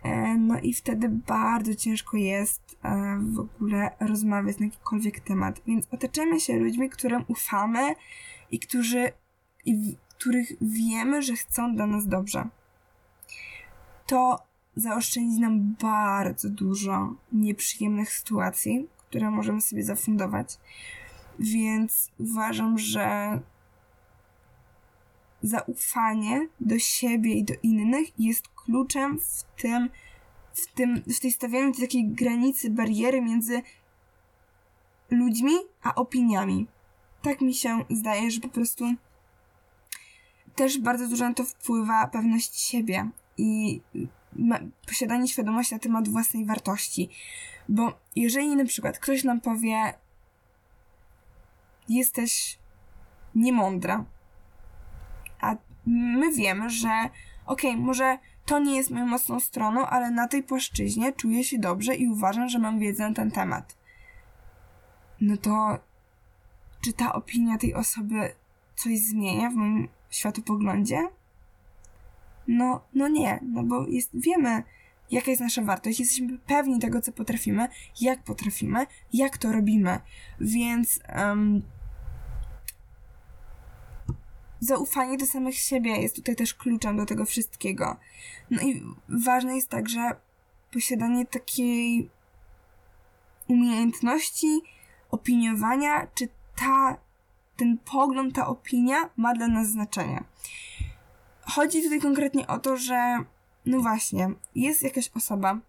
E, 0.04 0.38
no 0.38 0.60
i 0.60 0.74
wtedy 0.74 1.10
bardzo 1.10 1.76
ciężko 1.76 2.18
jest 2.18 2.78
e, 2.84 3.20
w 3.22 3.40
ogóle 3.40 3.92
rozmawiać 4.00 4.60
na 4.60 4.66
jakikolwiek 4.66 5.20
temat. 5.20 5.62
Więc 5.68 5.88
otaczamy 5.92 6.40
się 6.40 6.60
ludźmi, 6.60 6.90
którym 6.90 7.26
ufamy 7.28 7.96
i 8.52 8.60
którzy, 8.60 9.12
i 9.66 9.76
w, 9.76 9.96
których 10.18 10.52
wiemy, 10.62 11.22
że 11.22 11.34
chcą 11.34 11.76
dla 11.76 11.88
nas 11.88 12.08
dobrze. 12.08 12.48
To 14.08 14.49
zaoszczędzi 14.80 15.40
nam 15.40 15.76
bardzo 15.82 16.50
dużo 16.50 17.14
nieprzyjemnych 17.32 18.14
sytuacji, 18.14 18.88
które 18.98 19.32
możemy 19.32 19.62
sobie 19.62 19.84
zafundować. 19.84 20.58
Więc 21.40 22.12
uważam, 22.18 22.78
że 22.78 23.40
zaufanie 25.42 26.48
do 26.60 26.80
siebie 26.80 27.34
i 27.34 27.44
do 27.44 27.54
innych 27.64 28.20
jest 28.20 28.48
kluczem 28.48 29.20
w 29.20 29.62
tym, 29.62 29.90
w 30.54 30.74
tym, 30.74 31.04
w 31.08 31.20
tej 31.20 31.32
stawianiu 31.32 31.74
takiej 31.74 32.08
granicy, 32.08 32.70
bariery 32.70 33.22
między 33.22 33.62
ludźmi 35.10 35.54
a 35.84 35.96
opiniami. 35.96 36.68
Tak 37.22 37.42
mi 37.42 37.54
się 37.54 37.86
zdaje, 37.90 38.32
że 38.32 38.42
po 38.42 38.50
prostu 38.50 38.86
też 40.56 40.80
bardzo 40.80 41.08
dużo 41.08 41.28
na 41.28 41.34
to 41.34 41.44
wpływa 41.44 42.08
pewność 42.08 42.60
siebie 42.60 43.10
i 43.38 43.82
posiadanie 44.88 45.28
świadomości 45.28 45.74
na 45.74 45.80
temat 45.80 46.10
własnej 46.10 46.46
wartości. 46.46 47.10
Bo 47.70 48.00
jeżeli 48.16 48.56
na 48.56 48.66
przykład 48.66 49.00
ktoś 49.00 49.24
nam 49.24 49.42
powie, 49.42 49.94
jesteś 51.90 52.60
niemądra, 53.36 54.06
a 55.42 55.56
my 55.86 56.32
wiemy, 56.34 56.70
że 56.70 57.10
okej, 57.46 57.72
okay, 57.72 57.84
może 57.84 58.18
to 58.46 58.60
nie 58.60 58.78
jest 58.78 58.90
moją 58.90 59.06
mocną 59.06 59.40
stroną, 59.40 59.86
ale 59.86 60.12
na 60.12 60.28
tej 60.28 60.44
płaszczyźnie 60.44 61.14
czuję 61.14 61.44
się 61.44 61.60
dobrze 61.60 61.96
i 61.96 62.08
uważam, 62.08 62.50
że 62.50 62.60
mam 62.60 62.80
wiedzę 62.80 63.10
na 63.10 63.16
ten 63.16 63.32
temat. 63.32 63.78
No 65.22 65.38
to 65.38 65.80
czy 66.82 66.94
ta 66.94 67.14
opinia 67.14 67.58
tej 67.58 67.74
osoby 67.74 68.36
coś 68.76 69.00
zmienia 69.00 69.50
w 69.50 69.54
moim 69.54 69.88
światopoglądzie? 70.10 71.08
No, 72.52 72.82
no 72.94 73.08
nie, 73.08 73.40
no 73.44 73.64
bo 73.64 73.88
jest, 73.88 74.12
wiemy, 74.14 74.64
jaka 75.12 75.32
jest 75.32 75.42
nasza 75.42 75.62
wartość, 75.62 76.00
jesteśmy 76.00 76.38
pewni 76.38 76.80
tego, 76.80 77.02
co 77.02 77.12
potrafimy, 77.12 77.68
jak 78.02 78.24
potrafimy, 78.24 78.86
jak 79.14 79.38
to 79.38 79.52
robimy. 79.52 80.00
Więc 80.40 81.00
um, 81.16 81.62
zaufanie 84.60 85.18
do 85.18 85.26
samych 85.26 85.56
siebie 85.56 85.92
jest 85.92 86.16
tutaj 86.16 86.36
też 86.36 86.54
kluczem 86.54 86.98
do 86.98 87.06
tego 87.06 87.26
wszystkiego. 87.26 87.98
No 88.52 88.62
i 88.62 88.84
ważne 89.10 89.56
jest 89.56 89.70
także 89.70 90.16
posiadanie 90.74 91.26
takiej 91.26 92.10
umiejętności 93.48 94.62
opiniowania, 95.12 96.08
czy 96.16 96.28
ta, 96.56 96.98
ten 97.58 97.78
pogląd, 97.78 98.36
ta 98.36 98.48
opinia 98.48 99.10
ma 99.18 99.34
dla 99.34 99.48
nas 99.48 99.70
znaczenie. 99.70 100.24
Chodzi 101.52 101.84
tutaj 101.84 102.00
konkretnie 102.00 102.48
o 102.48 102.60
to, 102.60 102.78
że 102.78 103.18
no 103.66 103.80
właśnie, 103.80 104.30
jest 104.56 104.84
jakaś 104.84 105.10
osoba, 105.16 105.60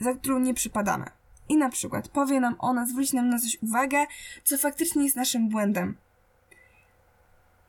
za 0.00 0.14
którą 0.14 0.38
nie 0.38 0.54
przypadamy. 0.54 1.06
I 1.48 1.56
na 1.56 1.70
przykład 1.70 2.08
powie 2.08 2.40
nam 2.40 2.56
ona, 2.58 2.86
zwróci 2.86 3.16
nam 3.16 3.28
na 3.28 3.38
coś 3.38 3.62
uwagę, 3.62 4.06
co 4.44 4.58
faktycznie 4.58 5.04
jest 5.04 5.16
naszym 5.16 5.48
błędem. 5.48 5.96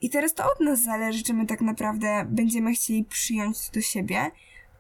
I 0.02 0.10
teraz 0.10 0.34
to 0.34 0.52
od 0.52 0.60
nas 0.60 0.82
zależy, 0.82 1.24
czy 1.24 1.34
my 1.34 1.46
tak 1.46 1.62
naprawdę 1.62 2.26
będziemy 2.30 2.74
chcieli 2.74 3.06
przyjąć 3.06 3.70
do 3.70 3.82
siebie, 3.82 4.32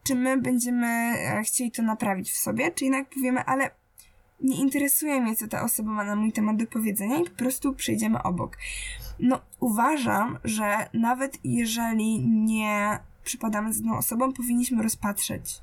czy 0.03 0.15
my 0.15 0.37
będziemy 0.37 0.87
e, 0.87 1.43
chcieli 1.43 1.71
to 1.71 1.81
naprawić 1.81 2.31
w 2.31 2.37
sobie, 2.37 2.71
czy 2.71 2.85
jednak 2.85 3.09
powiemy, 3.09 3.43
ale 3.45 3.71
nie 4.39 4.55
interesuje 4.55 5.21
mnie, 5.21 5.35
co 5.35 5.47
ta 5.47 5.63
osoba 5.63 5.91
ma 5.91 6.03
na 6.03 6.15
mój 6.15 6.31
temat 6.31 6.57
do 6.57 6.67
powiedzenia 6.67 7.17
i 7.19 7.23
po 7.23 7.37
prostu 7.37 7.73
przejdziemy 7.73 8.23
obok. 8.23 8.57
No, 9.19 9.39
uważam, 9.59 10.39
że 10.43 10.89
nawet 10.93 11.37
jeżeli 11.43 12.27
nie 12.27 12.99
przypadamy 13.23 13.73
z 13.73 13.77
jedną 13.77 13.97
osobą, 13.97 14.33
powinniśmy 14.33 14.83
rozpatrzeć 14.83 15.61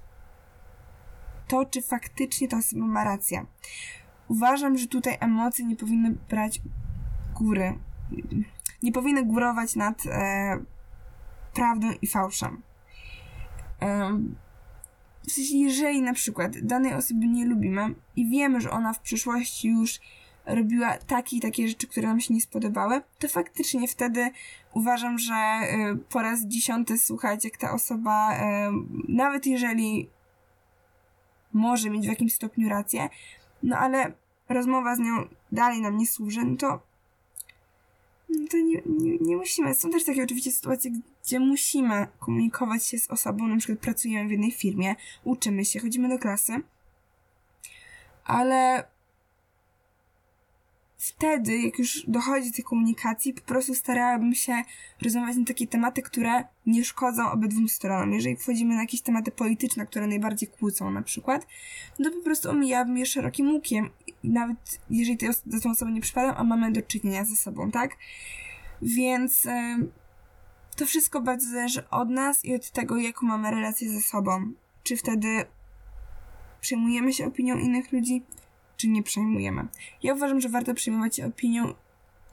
to, 1.48 1.64
czy 1.64 1.82
faktycznie 1.82 2.48
ta 2.48 2.56
osoba 2.56 2.86
ma 2.86 3.04
rację. 3.04 3.46
Uważam, 4.28 4.78
że 4.78 4.86
tutaj 4.86 5.16
emocje 5.20 5.64
nie 5.64 5.76
powinny 5.76 6.10
brać 6.10 6.60
góry. 7.34 7.78
Nie 8.82 8.92
powinny 8.92 9.24
górować 9.24 9.76
nad 9.76 10.06
e, 10.06 10.58
prawdą 11.54 11.86
i 12.02 12.06
fałszem. 12.06 12.62
E, 13.82 14.18
w 15.28 15.32
sensie, 15.32 15.56
jeżeli 15.56 16.02
na 16.02 16.12
przykład 16.12 16.58
danej 16.58 16.94
osoby 16.94 17.26
nie 17.26 17.46
lubimy 17.46 17.94
i 18.16 18.30
wiemy, 18.30 18.60
że 18.60 18.70
ona 18.70 18.92
w 18.92 19.00
przyszłości 19.00 19.68
już 19.68 20.00
robiła 20.46 20.98
takie 20.98 21.36
i 21.36 21.40
takie 21.40 21.68
rzeczy, 21.68 21.86
które 21.86 22.08
nam 22.08 22.20
się 22.20 22.34
nie 22.34 22.40
spodobały, 22.40 23.02
to 23.18 23.28
faktycznie 23.28 23.88
wtedy 23.88 24.30
uważam, 24.74 25.18
że 25.18 25.34
y, 25.34 25.96
po 25.96 26.22
raz 26.22 26.46
dziesiąty 26.46 26.98
słuchać, 26.98 27.44
jak 27.44 27.56
ta 27.56 27.72
osoba, 27.72 28.34
y, 28.34 28.40
nawet 29.08 29.46
jeżeli 29.46 30.08
może 31.52 31.90
mieć 31.90 32.06
w 32.06 32.08
jakimś 32.08 32.34
stopniu 32.34 32.68
rację, 32.68 33.08
no 33.62 33.76
ale 33.76 34.12
rozmowa 34.48 34.96
z 34.96 34.98
nią 34.98 35.28
dalej 35.52 35.80
nam 35.80 35.96
nie 35.96 36.06
służy, 36.06 36.44
no 36.44 36.56
to, 36.56 36.80
no 38.28 38.46
to 38.50 38.56
nie, 38.56 38.82
nie, 38.86 39.18
nie 39.18 39.36
musimy. 39.36 39.74
Są 39.74 39.90
też 39.90 40.04
takie 40.04 40.24
oczywiście 40.24 40.52
sytuacje, 40.52 40.90
gdzie 41.24 41.40
musimy 41.40 42.06
komunikować 42.18 42.86
się 42.86 42.98
z 42.98 43.10
osobą, 43.10 43.46
na 43.46 43.56
przykład 43.56 43.78
pracujemy 43.78 44.28
w 44.28 44.30
jednej 44.30 44.52
firmie, 44.52 44.94
uczymy 45.24 45.64
się, 45.64 45.80
chodzimy 45.80 46.08
do 46.08 46.18
klasy, 46.18 46.52
ale 48.24 48.84
wtedy, 50.98 51.58
jak 51.58 51.78
już 51.78 52.04
dochodzi 52.08 52.50
do 52.50 52.56
tej 52.56 52.64
komunikacji, 52.64 53.34
po 53.34 53.40
prostu 53.40 53.74
starałabym 53.74 54.34
się 54.34 54.62
rozmawiać 55.02 55.36
na 55.36 55.44
takie 55.44 55.66
tematy, 55.66 56.02
które 56.02 56.44
nie 56.66 56.84
szkodzą 56.84 57.30
obydwu 57.30 57.68
stronom. 57.68 58.12
Jeżeli 58.12 58.36
wchodzimy 58.36 58.74
na 58.74 58.80
jakieś 58.80 59.02
tematy 59.02 59.30
polityczne, 59.30 59.86
które 59.86 60.06
najbardziej 60.06 60.48
kłócą 60.48 60.90
na 60.90 61.02
przykład, 61.02 61.46
no 61.98 62.10
to 62.10 62.16
po 62.16 62.22
prostu 62.22 62.50
omijałabym 62.50 62.98
je 62.98 63.06
szerokim 63.06 63.50
łukiem. 63.50 63.90
Nawet 64.24 64.80
jeżeli 64.90 65.18
do 65.46 65.60
tą 65.60 65.70
osobą 65.70 65.90
nie 65.90 66.00
przypadam, 66.00 66.34
a 66.38 66.44
mamy 66.44 66.72
do 66.72 66.82
czynienia 66.82 67.24
ze 67.24 67.36
sobą, 67.36 67.70
tak? 67.70 67.96
Więc... 68.82 69.44
Yy, 69.44 70.03
to 70.74 70.86
wszystko 70.86 71.20
bardzo 71.20 71.50
zależy 71.50 71.88
od 71.88 72.10
nas 72.10 72.44
i 72.44 72.54
od 72.54 72.70
tego, 72.70 72.96
jaką 72.96 73.26
mamy 73.26 73.50
relację 73.50 73.90
ze 73.90 74.00
sobą. 74.00 74.52
Czy 74.82 74.96
wtedy 74.96 75.44
przejmujemy 76.60 77.12
się 77.12 77.26
opinią 77.26 77.58
innych 77.58 77.92
ludzi, 77.92 78.22
czy 78.76 78.88
nie 78.88 79.02
przejmujemy. 79.02 79.68
Ja 80.02 80.14
uważam, 80.14 80.40
że 80.40 80.48
warto 80.48 80.74
przejmować 80.74 81.16
się 81.16 81.26
opinią 81.26 81.74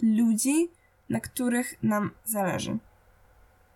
ludzi, 0.02 0.70
na 1.10 1.20
których 1.20 1.84
nam 1.84 2.12
zależy. 2.26 2.78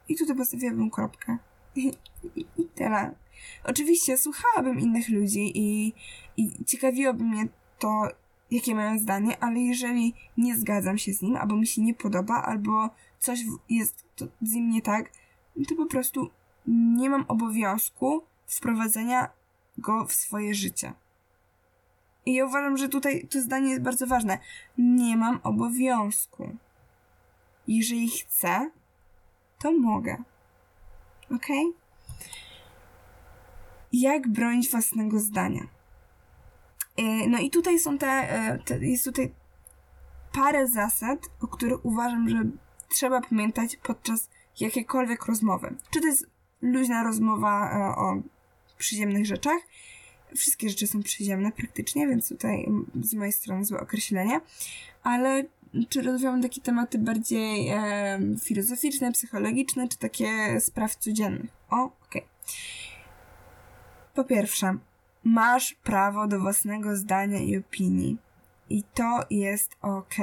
I 0.08 0.15
tutaj 0.15 0.36
postawiłabym 0.36 0.89
kropkę. 0.91 1.38
I, 1.75 1.91
i, 2.36 2.45
i 2.58 2.65
tyle. 2.75 3.15
Oczywiście 3.63 4.17
słuchałabym 4.17 4.80
innych 4.80 5.10
ludzi 5.10 5.51
i, 5.56 5.93
i 6.38 6.65
ciekawiłoby 6.65 7.23
mnie 7.23 7.47
to, 7.80 8.08
jakie 8.51 8.75
mają 8.75 8.99
zdanie, 8.99 9.43
ale 9.43 9.60
jeżeli 9.60 10.13
nie 10.38 10.58
zgadzam 10.58 10.97
się 10.97 11.13
z 11.13 11.21
nim, 11.21 11.36
albo 11.36 11.56
mi 11.56 11.67
się 11.67 11.82
nie 11.82 11.93
podoba, 11.93 12.43
albo 12.43 12.89
coś 13.19 13.39
jest 13.69 14.06
z 14.41 14.51
nim 14.54 14.69
nie 14.69 14.82
tak, 14.82 15.12
to 15.67 15.75
po 15.75 15.86
prostu 15.86 16.30
nie 16.67 17.10
mam 17.10 17.25
obowiązku 17.28 18.23
wprowadzenia 18.47 19.30
go 19.78 20.06
w 20.06 20.13
swoje 20.13 20.56
życie. 20.56 20.93
I 22.25 22.34
ja 22.34 22.45
uważam, 22.45 22.78
że 22.78 22.89
tutaj 22.89 23.28
to 23.28 23.41
zdanie 23.41 23.69
jest 23.69 23.82
bardzo 23.82 24.08
ważne. 24.08 24.39
Nie 24.78 25.17
mam 25.17 25.39
obowiązku. 25.43 26.58
Jeżeli 27.67 28.10
chcę, 28.10 28.71
to 29.60 29.71
mogę. 29.71 30.23
Ok? 31.36 31.47
Jak 33.93 34.28
bronić 34.28 34.71
własnego 34.71 35.19
zdania? 35.19 35.67
E, 36.97 37.28
no 37.28 37.38
i 37.39 37.49
tutaj 37.49 37.80
są 37.80 37.97
te, 37.97 38.08
e, 38.08 38.60
te, 38.60 38.86
jest 38.86 39.06
tutaj 39.06 39.34
parę 40.34 40.67
zasad, 40.67 41.19
o 41.41 41.47
których 41.47 41.86
uważam, 41.86 42.30
że 42.30 42.43
trzeba 42.89 43.21
pamiętać 43.21 43.76
podczas 43.76 44.30
jakiejkolwiek 44.60 45.26
rozmowy. 45.26 45.76
Czy 45.91 46.02
to 46.02 46.08
jest 46.08 46.28
luźna 46.62 47.04
rozmowa 47.04 47.71
e, 47.71 47.95
o 47.95 48.21
przyziemnych 48.78 49.26
rzeczach, 49.26 49.60
wszystkie 50.36 50.69
rzeczy 50.69 50.88
są 50.88 51.04
przyziemne 51.04 51.52
praktycznie, 51.52 52.08
więc 52.08 52.30
tutaj 52.30 52.67
z 53.02 53.13
mojej 53.13 53.34
strony 53.34 53.65
złe 53.65 53.80
określenie, 53.80 54.41
ale 55.04 55.43
czy 55.89 56.02
rozmawiamy 56.02 56.43
takie 56.43 56.62
tematy 56.62 56.98
bardziej 56.98 57.69
e, 57.69 58.19
filozoficzne, 58.43 59.12
psychologiczne, 59.12 59.88
czy 59.88 59.98
takie 59.98 60.62
spraw 60.62 60.95
codziennych? 60.95 61.52
O, 61.69 61.84
okej. 61.84 62.21
Okay. 62.21 62.24
Po 64.13 64.24
pierwsze, 64.24 64.78
masz 65.24 65.74
prawo 65.74 66.28
do 66.28 66.39
własnego 66.39 66.95
zdania 66.95 67.39
i 67.39 67.58
opinii. 67.58 68.17
I 68.69 68.84
to 68.84 69.26
jest 69.30 69.76
ok. 69.82 70.15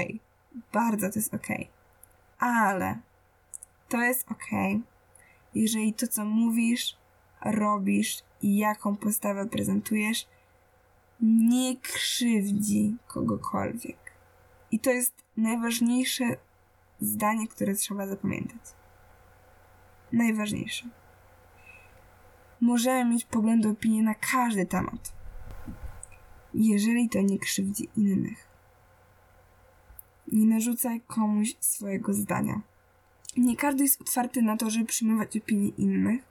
Bardzo 0.72 1.10
to 1.10 1.18
jest 1.18 1.34
ok. 1.34 1.48
Ale 2.42 2.98
to 3.88 4.02
jest 4.02 4.32
ok, 4.32 4.46
jeżeli 5.54 5.94
to, 5.94 6.06
co 6.06 6.24
mówisz, 6.24 6.96
robisz 7.44 8.22
i 8.42 8.56
jaką 8.56 8.96
postawę 8.96 9.46
prezentujesz, 9.46 10.28
nie 11.20 11.76
krzywdzi 11.76 12.96
kogokolwiek. 13.06 13.96
I 14.70 14.78
to 14.78 14.90
jest 14.90 15.24
najważniejsze 15.36 16.24
zdanie, 17.00 17.48
które 17.48 17.74
trzeba 17.74 18.06
zapamiętać. 18.06 18.60
Najważniejsze. 20.12 20.88
Możemy 22.60 23.10
mieć 23.10 23.24
poglądy, 23.24 23.68
opinie 23.68 24.02
na 24.02 24.14
każdy 24.14 24.66
temat, 24.66 25.12
jeżeli 26.54 27.08
to 27.08 27.20
nie 27.20 27.38
krzywdzi 27.38 27.88
innych. 27.96 28.51
Nie 30.32 30.46
narzucaj 30.46 31.00
komuś 31.00 31.56
swojego 31.60 32.14
zdania. 32.14 32.60
Nie 33.36 33.56
każdy 33.56 33.82
jest 33.82 34.00
otwarty 34.00 34.42
na 34.42 34.56
to, 34.56 34.70
żeby 34.70 34.86
przyjmować 34.86 35.36
opinie 35.36 35.68
innych. 35.68 36.22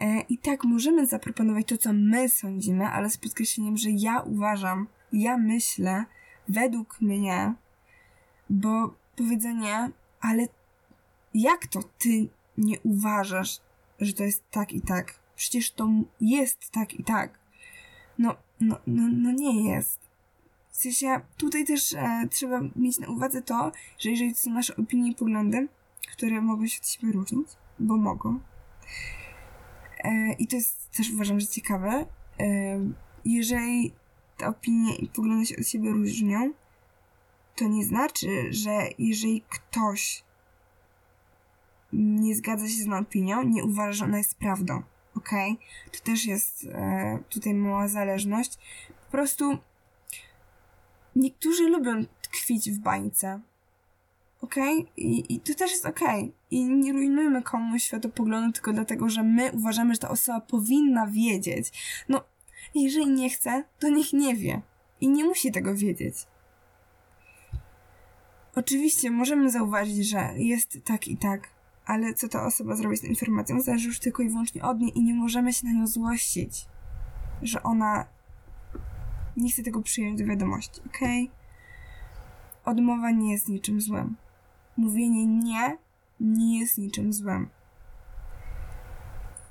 E, 0.00 0.20
I 0.20 0.38
tak 0.38 0.64
możemy 0.64 1.06
zaproponować 1.06 1.66
to, 1.66 1.78
co 1.78 1.92
my 1.92 2.28
sądzimy, 2.28 2.86
ale 2.86 3.10
z 3.10 3.18
podkreśleniem, 3.18 3.76
że 3.76 3.90
ja 3.90 4.20
uważam, 4.20 4.86
ja 5.12 5.38
myślę, 5.38 6.04
według 6.48 7.00
mnie, 7.00 7.54
bo 8.50 8.94
powiedzenie, 9.16 9.90
ale 10.20 10.46
jak 11.34 11.66
to 11.66 11.80
ty 11.98 12.28
nie 12.58 12.80
uważasz, 12.80 13.60
że 14.00 14.12
to 14.12 14.24
jest 14.24 14.50
tak 14.50 14.72
i 14.72 14.80
tak? 14.80 15.14
Przecież 15.36 15.70
to 15.70 15.88
jest 16.20 16.70
tak 16.70 16.94
i 16.94 17.04
tak. 17.04 17.38
No, 18.18 18.34
no, 18.60 18.78
no, 18.86 19.02
no 19.12 19.32
nie 19.32 19.70
jest. 19.70 20.07
W 20.78 20.80
sensie, 20.80 21.20
tutaj 21.36 21.64
też 21.64 21.94
e, 21.94 22.28
trzeba 22.30 22.60
mieć 22.76 22.98
na 22.98 23.08
uwadze 23.08 23.42
to, 23.42 23.72
że 23.98 24.10
jeżeli 24.10 24.34
to 24.34 24.40
są 24.40 24.50
nasze 24.50 24.76
opinie 24.76 25.10
i 25.10 25.14
poglądy, 25.14 25.68
które 26.12 26.40
mogą 26.40 26.66
się 26.66 26.80
od 26.80 26.88
siebie 26.88 27.12
różnić, 27.12 27.48
bo 27.78 27.96
mogą, 27.96 28.40
e, 30.04 30.32
i 30.32 30.46
to 30.46 30.56
jest 30.56 30.90
też 30.96 31.10
uważam, 31.10 31.40
że 31.40 31.46
ciekawe, 31.46 32.06
e, 32.40 32.46
jeżeli 33.24 33.92
te 34.36 34.46
opinie 34.46 34.96
i 34.96 35.08
poglądy 35.08 35.46
się 35.46 35.56
od 35.56 35.68
siebie 35.68 35.90
różnią, 35.90 36.52
to 37.56 37.68
nie 37.68 37.84
znaczy, 37.84 38.52
że 38.52 38.88
jeżeli 38.98 39.42
ktoś 39.48 40.24
nie 41.92 42.34
zgadza 42.34 42.68
się 42.68 42.82
z 42.82 42.86
moją 42.86 43.02
opinią, 43.02 43.42
nie 43.42 43.64
uważa, 43.64 43.92
że 43.92 44.04
ona 44.04 44.18
jest 44.18 44.34
prawdą. 44.34 44.82
ok? 45.14 45.30
To 45.92 46.04
też 46.04 46.26
jest 46.26 46.64
e, 46.64 47.18
tutaj 47.28 47.54
mała 47.54 47.88
zależność. 47.88 48.58
Po 49.06 49.10
prostu 49.10 49.58
niektórzy 51.18 51.68
lubią 51.68 52.04
tkwić 52.22 52.70
w 52.70 52.78
bańce. 52.78 53.40
ok? 54.40 54.54
I, 54.96 55.34
I 55.34 55.40
to 55.40 55.54
też 55.54 55.70
jest 55.70 55.86
ok. 55.86 56.00
I 56.50 56.64
nie 56.64 56.92
rujnujmy 56.92 57.42
komuś 57.42 57.82
światopoglądu 57.82 58.52
tylko 58.52 58.72
dlatego, 58.72 59.08
że 59.08 59.22
my 59.22 59.52
uważamy, 59.52 59.94
że 59.94 60.00
ta 60.00 60.08
osoba 60.08 60.40
powinna 60.40 61.06
wiedzieć. 61.06 61.72
No, 62.08 62.24
jeżeli 62.74 63.10
nie 63.10 63.30
chce, 63.30 63.64
to 63.78 63.88
niech 63.88 64.12
nie 64.12 64.36
wie. 64.36 64.62
I 65.00 65.08
nie 65.08 65.24
musi 65.24 65.52
tego 65.52 65.74
wiedzieć. 65.74 66.14
Oczywiście 68.54 69.10
możemy 69.10 69.50
zauważyć, 69.50 70.08
że 70.08 70.32
jest 70.36 70.78
tak 70.84 71.08
i 71.08 71.16
tak, 71.16 71.48
ale 71.86 72.14
co 72.14 72.28
ta 72.28 72.46
osoba 72.46 72.76
zrobi 72.76 72.96
z 72.96 73.00
tą 73.00 73.06
informacją, 73.06 73.60
zależy 73.60 73.88
już 73.88 73.98
tylko 73.98 74.22
i 74.22 74.28
wyłącznie 74.28 74.62
od 74.62 74.80
niej 74.80 74.98
i 74.98 75.02
nie 75.02 75.14
możemy 75.14 75.52
się 75.52 75.66
na 75.66 75.72
nią 75.72 75.86
złościć, 75.86 76.66
że 77.42 77.62
ona 77.62 78.06
nie 79.38 79.50
chce 79.50 79.62
tego 79.62 79.82
przyjąć 79.82 80.18
do 80.18 80.26
wiadomości, 80.26 80.80
ok? 80.86 80.98
Odmowa 82.64 83.10
nie 83.10 83.32
jest 83.32 83.48
niczym 83.48 83.80
złym. 83.80 84.16
Mówienie 84.76 85.26
nie 85.26 85.78
nie 86.20 86.60
jest 86.60 86.78
niczym 86.78 87.12
złym. 87.12 87.48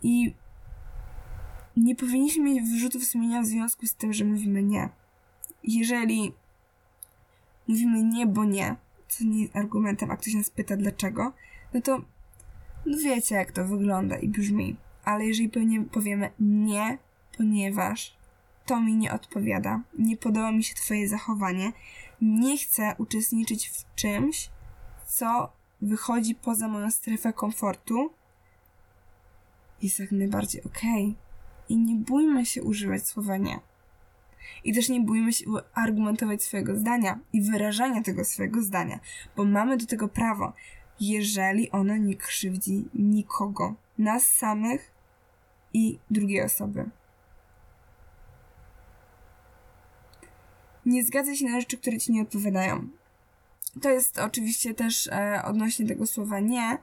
I 0.04 0.34
nie 1.78 1.96
powinniśmy 1.96 2.44
mieć 2.44 2.70
wyrzutów 2.70 3.04
sumienia 3.04 3.42
w 3.42 3.46
związku 3.46 3.86
z 3.86 3.96
tym, 3.96 4.14
że 4.14 4.26
mówimy 4.26 4.64
nie. 4.64 4.90
Jeżeli 5.64 6.34
mówimy 7.68 8.04
nie, 8.04 8.28
bo 8.28 8.46
nie, 8.46 8.76
co 9.08 9.24
nie 9.24 9.42
jest 9.42 9.56
argumentem, 9.56 10.12
a 10.12 10.18
ktoś 10.18 10.34
nas 10.34 10.50
pyta 10.50 10.78
dlaczego, 10.78 11.34
no 11.74 11.82
to 11.82 12.02
no 12.86 12.98
wiecie, 12.98 13.36
jak 13.36 13.52
to 13.52 13.66
wygląda 13.66 14.18
i 14.18 14.30
brzmi. 14.30 14.76
Ale 15.04 15.26
jeżeli 15.26 15.52
powiemy 15.92 16.32
nie, 16.40 16.98
ponieważ 17.38 18.17
to 18.68 18.82
mi 18.82 18.96
nie 18.96 19.14
odpowiada, 19.14 19.82
nie 20.00 20.18
podoba 20.18 20.52
mi 20.52 20.64
się 20.64 20.76
Twoje 20.76 21.10
zachowanie, 21.10 21.72
nie 22.22 22.58
chcę 22.58 22.96
uczestniczyć 22.98 23.70
w 23.70 23.96
czymś, 23.96 24.50
co 25.08 25.52
wychodzi 25.82 26.36
poza 26.36 26.68
moją 26.68 26.92
strefę 26.92 27.34
komfortu, 27.34 28.14
jest 29.82 30.00
jak 30.00 30.12
najbardziej. 30.12 30.64
Okay. 30.64 31.14
I 31.70 31.78
nie 31.78 31.96
bójmy 31.96 32.46
się 32.46 32.64
używać 32.64 33.08
słowa 33.08 33.38
nie. 33.38 33.60
I 34.64 34.74
też 34.74 34.90
nie 34.90 35.02
bójmy 35.02 35.34
się 35.34 35.46
argumentować 35.74 36.44
swojego 36.44 36.76
zdania 36.76 37.20
i 37.34 37.42
wyrażania 37.42 38.04
tego 38.04 38.26
swojego 38.26 38.62
zdania, 38.62 39.00
bo 39.36 39.46
mamy 39.46 39.78
do 39.78 39.86
tego 39.86 40.08
prawo, 40.08 40.54
jeżeli 41.00 41.72
ono 41.72 41.98
nie 41.98 42.16
krzywdzi 42.16 42.86
nikogo, 42.94 43.76
nas 43.98 44.28
samych 44.28 44.92
i 45.74 46.00
drugiej 46.12 46.42
osoby. 46.42 46.90
Nie 50.88 51.04
zgadzaj 51.04 51.36
się 51.36 51.46
na 51.46 51.60
rzeczy, 51.60 51.78
które 51.78 51.98
ci 51.98 52.12
nie 52.12 52.22
odpowiadają. 52.22 52.88
To 53.82 53.90
jest 53.90 54.20
oczywiście 54.20 54.74
też 54.74 55.08
e, 55.08 55.42
odnośnie 55.46 55.88
tego 55.88 56.08
słowa 56.08 56.40
nie, 56.40 56.78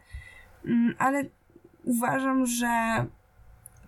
mm, 0.65 0.95
ale 0.99 1.25
uważam, 1.85 2.47
że 2.47 3.05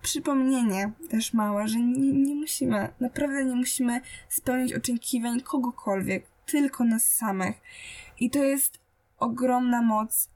przypomnienie 0.02 0.92
też 1.10 1.34
małe, 1.34 1.68
że 1.68 1.78
nie, 1.78 2.12
nie 2.12 2.34
musimy, 2.34 2.88
naprawdę 3.00 3.44
nie 3.44 3.54
musimy 3.54 4.00
spełnić 4.28 4.74
oczekiwań 4.74 5.40
kogokolwiek, 5.40 6.26
tylko 6.46 6.84
nas 6.84 7.08
samych. 7.08 7.56
I 8.20 8.30
to 8.30 8.44
jest 8.44 8.78
ogromna 9.18 9.82
moc 9.82 10.28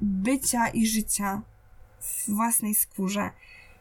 bycia 0.00 0.68
i 0.68 0.86
życia 0.86 1.42
w 2.00 2.28
własnej 2.28 2.74
skórze. 2.74 3.30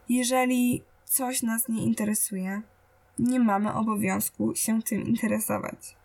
Jeżeli 0.10 0.84
coś 1.06 1.44
nas 1.44 1.68
nie 1.68 1.84
interesuje, 1.84 2.62
nie 3.20 3.40
mamy 3.40 3.74
obowiązku 3.74 4.56
się 4.56 4.82
tym 4.82 5.02
interesować. 5.02 5.96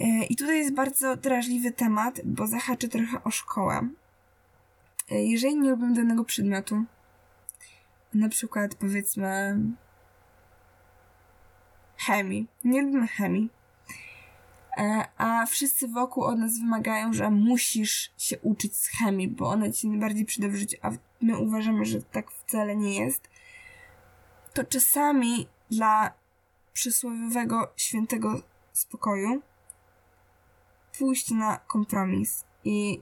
E, 0.00 0.24
I 0.24 0.36
tutaj 0.36 0.58
jest 0.58 0.74
bardzo 0.74 1.16
drażliwy 1.16 1.72
temat, 1.72 2.20
bo 2.24 2.46
zahaczy 2.46 2.88
trochę 2.88 3.24
o 3.24 3.30
szkołę. 3.30 3.88
E, 5.10 5.24
jeżeli 5.24 5.56
nie 5.56 5.70
lubimy 5.70 5.94
danego 5.94 6.24
przedmiotu, 6.24 6.84
na 8.14 8.28
przykład 8.28 8.74
powiedzmy 8.74 9.58
chemii, 11.96 12.46
nie 12.64 12.82
lubimy 12.82 13.08
chemii, 13.08 13.50
e, 14.78 15.04
a 15.16 15.46
wszyscy 15.46 15.88
wokół 15.88 16.24
od 16.24 16.38
nas 16.38 16.58
wymagają, 16.60 17.12
że 17.12 17.30
musisz 17.30 18.12
się 18.18 18.38
uczyć 18.38 18.76
z 18.76 18.88
chemii, 18.88 19.28
bo 19.28 19.48
ona 19.48 19.72
ci 19.72 19.88
najbardziej 19.88 20.24
przyda 20.24 20.48
w 20.48 20.54
życiu, 20.54 20.76
a 20.82 20.90
my 21.20 21.38
uważamy, 21.38 21.84
że 21.84 22.02
tak 22.02 22.30
wcale 22.30 22.76
nie 22.76 23.04
jest, 23.04 23.30
to 24.58 24.64
czasami 24.64 25.46
dla 25.70 26.12
przysłowiowego 26.72 27.72
świętego 27.76 28.42
spokoju 28.72 29.42
pójść 30.98 31.30
na 31.30 31.58
kompromis 31.58 32.44
i 32.64 33.00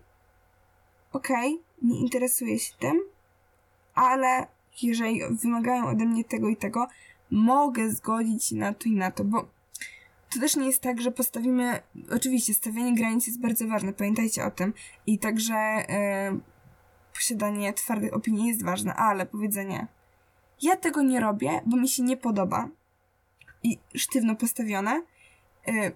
okej, 1.12 1.54
okay, 1.54 1.64
nie 1.82 2.00
interesuję 2.00 2.58
się 2.58 2.74
tym, 2.78 3.00
ale 3.94 4.46
jeżeli 4.82 5.20
wymagają 5.30 5.86
ode 5.86 6.04
mnie 6.04 6.24
tego 6.24 6.48
i 6.48 6.56
tego, 6.56 6.86
mogę 7.30 7.90
zgodzić 7.90 8.52
na 8.52 8.74
to 8.74 8.88
i 8.88 8.92
na 8.92 9.10
to, 9.10 9.24
bo 9.24 9.48
to 10.30 10.40
też 10.40 10.56
nie 10.56 10.66
jest 10.66 10.82
tak, 10.82 11.00
że 11.00 11.10
postawimy. 11.10 11.82
Oczywiście, 12.10 12.54
stawianie 12.54 12.94
granic 12.94 13.26
jest 13.26 13.40
bardzo 13.40 13.68
ważne, 13.68 13.92
pamiętajcie 13.92 14.44
o 14.44 14.50
tym. 14.50 14.74
I 15.06 15.18
także 15.18 15.54
e, 15.54 16.38
posiadanie 17.14 17.72
twardych 17.72 18.14
opinii 18.14 18.48
jest 18.48 18.64
ważne, 18.64 18.94
ale 18.94 19.26
powiedzenie: 19.26 19.95
Ja 20.62 20.76
tego 20.76 21.02
nie 21.02 21.20
robię, 21.20 21.60
bo 21.66 21.76
mi 21.76 21.88
się 21.88 22.02
nie 22.02 22.16
podoba 22.16 22.68
i 23.62 23.78
sztywno 23.94 24.36
postawione, 24.36 25.02
e, 25.68 25.92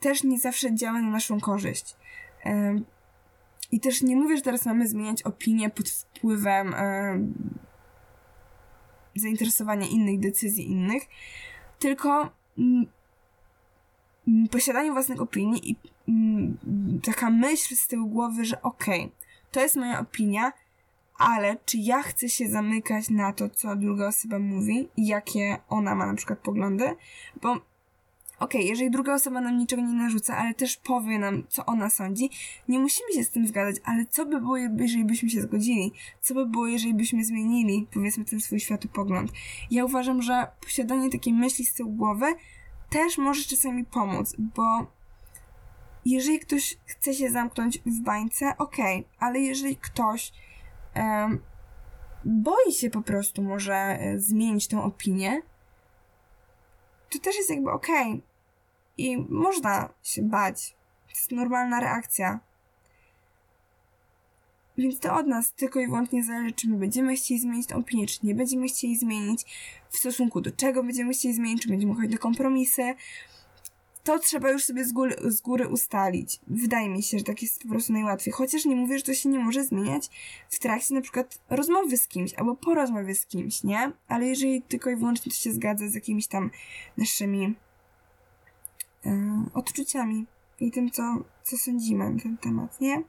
też 0.00 0.24
nie 0.24 0.38
zawsze 0.38 0.74
działa 0.74 1.00
na 1.00 1.10
naszą 1.10 1.40
korzyść. 1.40 1.96
E, 2.44 2.76
i 3.72 3.80
też 3.80 4.02
nie 4.02 4.16
mówię, 4.16 4.36
że 4.36 4.42
teraz 4.42 4.66
mamy 4.66 4.88
zmieniać 4.88 5.22
opinię 5.22 5.70
pod 5.70 5.90
wpływem 5.90 6.74
e, 6.74 7.18
zainteresowania 9.16 9.86
innych, 9.86 10.20
decyzji 10.20 10.70
innych, 10.70 11.02
tylko 11.78 12.32
posiadanie 14.50 14.92
własnych 14.92 15.20
opinii 15.20 15.70
i 15.70 15.76
taka 17.02 17.30
myśl 17.30 17.76
z 17.76 17.86
tyłu 17.86 18.08
głowy, 18.08 18.44
że 18.44 18.62
okej, 18.62 19.00
okay, 19.00 19.16
to 19.52 19.60
jest 19.60 19.76
moja 19.76 20.00
opinia, 20.00 20.52
ale 21.18 21.56
czy 21.66 21.78
ja 21.78 22.02
chcę 22.02 22.28
się 22.28 22.48
zamykać 22.48 23.10
na 23.10 23.32
to, 23.32 23.50
co 23.50 23.76
druga 23.76 24.08
osoba 24.08 24.38
mówi 24.38 24.88
jakie 24.96 25.56
ona 25.68 25.94
ma 25.94 26.06
na 26.06 26.14
przykład 26.14 26.38
poglądy? 26.38 26.84
Bo 27.42 27.50
okej, 27.50 27.64
okay, 28.38 28.62
jeżeli 28.62 28.90
druga 28.90 29.14
osoba 29.14 29.40
nam 29.40 29.58
niczego 29.58 29.82
nie 29.82 29.94
narzuca, 29.94 30.36
ale 30.36 30.54
też 30.54 30.76
powie 30.76 31.18
nam, 31.18 31.42
co 31.48 31.66
ona 31.66 31.90
sądzi, 31.90 32.30
nie 32.68 32.78
musimy 32.78 33.12
się 33.12 33.24
z 33.24 33.30
tym 33.30 33.46
zgadzać, 33.46 33.76
ale 33.84 34.06
co 34.06 34.26
by 34.26 34.40
było, 34.40 34.56
jeżeli 34.56 35.04
byśmy 35.04 35.30
się 35.30 35.42
zgodzili? 35.42 35.92
Co 36.20 36.34
by 36.34 36.46
było, 36.46 36.66
jeżeli 36.66 36.94
byśmy 36.94 37.24
zmienili, 37.24 37.86
powiedzmy, 37.94 38.24
ten 38.24 38.40
swój 38.40 38.60
światopogląd? 38.60 39.32
Ja 39.70 39.84
uważam, 39.84 40.22
że 40.22 40.46
posiadanie 40.60 41.10
takiej 41.10 41.32
myśli 41.32 41.64
z 41.64 41.74
tyłu 41.74 41.92
głowy 41.92 42.26
też 42.90 43.18
może 43.18 43.42
czasami 43.42 43.84
pomóc, 43.84 44.36
bo 44.38 44.86
jeżeli 46.04 46.40
ktoś 46.40 46.78
chce 46.84 47.14
się 47.14 47.30
zamknąć 47.30 47.78
w 47.86 48.00
bańce, 48.00 48.54
okej, 48.58 48.98
okay, 48.98 49.10
ale 49.18 49.40
jeżeli 49.40 49.76
ktoś 49.76 50.32
boi 52.24 52.72
się 52.72 52.90
po 52.90 53.02
prostu 53.02 53.42
może 53.42 53.74
e, 53.74 54.18
zmienić 54.18 54.68
tą 54.68 54.82
opinię, 54.82 55.42
to 57.10 57.18
też 57.18 57.36
jest 57.36 57.50
jakby 57.50 57.70
okej. 57.70 58.08
Okay. 58.08 58.22
I 58.98 59.18
można 59.28 59.88
się 60.02 60.22
bać. 60.22 60.76
To 61.06 61.10
jest 61.10 61.30
normalna 61.30 61.80
reakcja. 61.80 62.40
Więc 64.78 65.00
to 65.00 65.16
od 65.16 65.26
nas 65.26 65.52
tylko 65.52 65.80
i 65.80 65.86
wyłącznie 65.86 66.24
zależy, 66.24 66.52
czy 66.52 66.68
my 66.68 66.76
będziemy 66.76 67.16
chcieli 67.16 67.40
zmienić 67.40 67.66
tę 67.66 67.76
opinię, 67.76 68.06
czy 68.06 68.26
nie 68.26 68.34
będziemy 68.34 68.66
chcieli 68.66 68.98
zmienić, 68.98 69.44
w 69.90 69.96
stosunku 69.96 70.40
do 70.40 70.50
czego 70.50 70.82
będziemy 70.82 71.12
chcieli 71.12 71.34
zmienić, 71.34 71.62
czy 71.62 71.68
będziemy 71.68 71.94
chodzić 71.94 72.12
do 72.12 72.18
kompromisy. 72.18 72.94
To 74.04 74.18
trzeba 74.18 74.50
już 74.50 74.64
sobie 74.64 74.84
z 74.84 74.92
góry, 74.92 75.16
z 75.24 75.40
góry 75.40 75.68
ustalić. 75.68 76.40
Wydaje 76.46 76.88
mi 76.88 77.02
się, 77.02 77.18
że 77.18 77.24
tak 77.24 77.42
jest 77.42 77.62
po 77.62 77.68
prostu 77.68 77.92
najłatwiej. 77.92 78.32
Chociaż 78.32 78.64
nie 78.64 78.76
mówię, 78.76 78.98
że 78.98 79.04
to 79.04 79.14
się 79.14 79.28
nie 79.28 79.38
może 79.38 79.64
zmieniać 79.64 80.10
w 80.50 80.58
trakcie 80.58 80.94
na 80.94 81.00
przykład 81.00 81.38
rozmowy 81.50 81.96
z 81.96 82.08
kimś, 82.08 82.34
albo 82.34 82.56
po 82.56 82.74
rozmowie 82.74 83.14
z 83.14 83.26
kimś, 83.26 83.64
nie? 83.64 83.92
Ale 84.08 84.26
jeżeli 84.26 84.62
tylko 84.62 84.90
i 84.90 84.96
wyłącznie 84.96 85.32
to 85.32 85.38
się 85.38 85.52
zgadza 85.52 85.88
z 85.88 85.94
jakimiś 85.94 86.26
tam 86.26 86.50
naszymi 86.96 87.54
yy, 89.04 89.12
odczuciami 89.54 90.26
i 90.60 90.70
tym, 90.70 90.90
co, 90.90 91.02
co 91.42 91.58
sądzimy 91.58 92.10
na 92.10 92.20
ten 92.20 92.38
temat, 92.38 92.80
nie? 92.80 93.02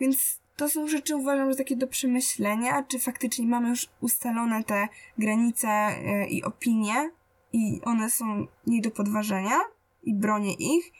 Więc 0.00 0.40
to 0.56 0.68
są 0.68 0.88
rzeczy, 0.88 1.16
uważam, 1.16 1.50
że 1.50 1.56
takie 1.56 1.76
do 1.76 1.86
przemyślenia, 1.86 2.82
czy 2.82 2.98
faktycznie 2.98 3.46
mamy 3.46 3.68
już 3.68 3.88
ustalone 4.00 4.64
te 4.64 4.88
granice 5.18 5.68
yy, 5.68 6.26
i 6.26 6.42
opinie 6.44 7.10
i 7.52 7.80
one 7.84 8.10
są 8.10 8.46
nie 8.66 8.80
do 8.80 8.90
podważenia 8.90 9.60
i 10.02 10.14
bronię 10.14 10.54
ich, 10.54 10.92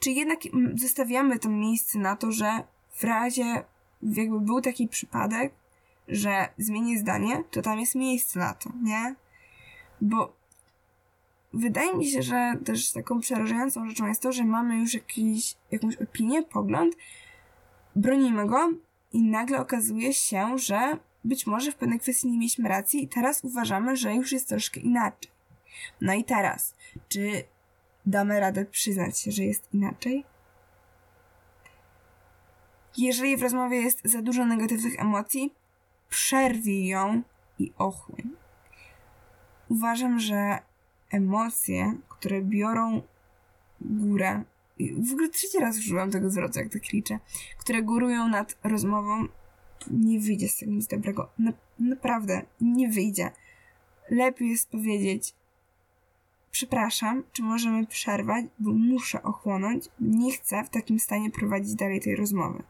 czy 0.00 0.10
jednak 0.10 0.38
zostawiamy 0.74 1.38
to 1.38 1.48
miejsce 1.48 1.98
na 1.98 2.16
to, 2.16 2.32
że 2.32 2.62
w 2.90 3.04
razie 3.04 3.64
jakby 4.02 4.40
był 4.40 4.60
taki 4.60 4.88
przypadek, 4.88 5.52
że 6.08 6.48
zmienię 6.58 6.98
zdanie, 6.98 7.44
to 7.50 7.62
tam 7.62 7.80
jest 7.80 7.94
miejsce 7.94 8.38
na 8.38 8.54
to, 8.54 8.70
nie? 8.82 9.14
Bo 10.00 10.36
wydaje 11.52 11.94
mi 11.94 12.06
się, 12.06 12.22
że 12.22 12.52
też 12.64 12.92
taką 12.92 13.20
przerażającą 13.20 13.88
rzeczą 13.88 14.06
jest 14.06 14.22
to, 14.22 14.32
że 14.32 14.44
mamy 14.44 14.78
już 14.78 14.94
jakiś, 14.94 15.56
jakąś 15.70 15.96
opinię, 15.96 16.42
pogląd, 16.42 16.96
bronimy 17.96 18.46
go 18.46 18.70
i 19.12 19.22
nagle 19.22 19.60
okazuje 19.60 20.14
się, 20.14 20.58
że 20.58 20.98
być 21.24 21.46
może 21.46 21.72
w 21.72 21.76
pewnej 21.76 22.00
kwestii 22.00 22.28
nie 22.28 22.38
mieliśmy 22.38 22.68
racji 22.68 23.04
i 23.04 23.08
teraz 23.08 23.44
uważamy, 23.44 23.96
że 23.96 24.14
już 24.14 24.32
jest 24.32 24.48
troszkę 24.48 24.80
inaczej. 24.80 25.30
No 26.00 26.14
i 26.14 26.24
teraz, 26.24 26.74
czy 27.08 27.44
damy 28.06 28.40
radę 28.40 28.64
przyznać 28.64 29.18
się, 29.18 29.30
że 29.32 29.44
jest 29.44 29.74
inaczej? 29.74 30.24
Jeżeli 32.96 33.36
w 33.36 33.42
rozmowie 33.42 33.80
jest 33.80 34.00
za 34.04 34.22
dużo 34.22 34.46
negatywnych 34.46 35.00
emocji, 35.00 35.54
przerwij 36.08 36.86
ją 36.86 37.22
i 37.58 37.72
ochłoń. 37.78 38.30
Uważam, 39.68 40.20
że 40.20 40.58
emocje, 41.10 41.94
które 42.08 42.42
biorą 42.42 43.02
górę, 43.80 44.44
w 44.80 45.12
ogóle 45.12 45.28
trzeci 45.28 45.58
raz 45.58 45.78
użyłam 45.78 46.10
tego 46.10 46.30
zwrotu, 46.30 46.58
jak 46.58 46.72
to 46.72 46.78
kliczę, 46.80 47.18
które 47.58 47.82
górują 47.82 48.28
nad 48.28 48.58
rozmową, 48.64 49.26
nie 49.90 50.20
wyjdzie 50.20 50.48
z 50.48 50.56
tego 50.56 50.72
nic 50.72 50.86
dobrego. 50.86 51.30
Na, 51.38 51.52
naprawdę, 51.78 52.42
nie 52.60 52.88
wyjdzie. 52.88 53.30
Lepiej 54.10 54.50
jest 54.50 54.70
powiedzieć, 54.70 55.34
przepraszam, 56.54 57.22
czy 57.32 57.42
możemy 57.42 57.86
przerwać, 57.86 58.44
bo 58.58 58.72
muszę 58.72 59.22
ochłonąć, 59.22 59.88
nie 60.00 60.32
chcę 60.32 60.64
w 60.64 60.70
takim 60.70 60.98
stanie 60.98 61.30
prowadzić 61.30 61.74
dalej 61.74 62.00
tej 62.00 62.16
rozmowy. 62.16 62.62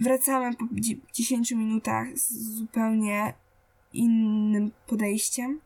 Wracamy 0.00 0.56
po 0.56 0.64
10 1.12 1.52
minutach 1.52 2.18
z 2.18 2.56
zupełnie 2.58 3.34
innym 3.92 4.70
podejściem, 4.86 5.60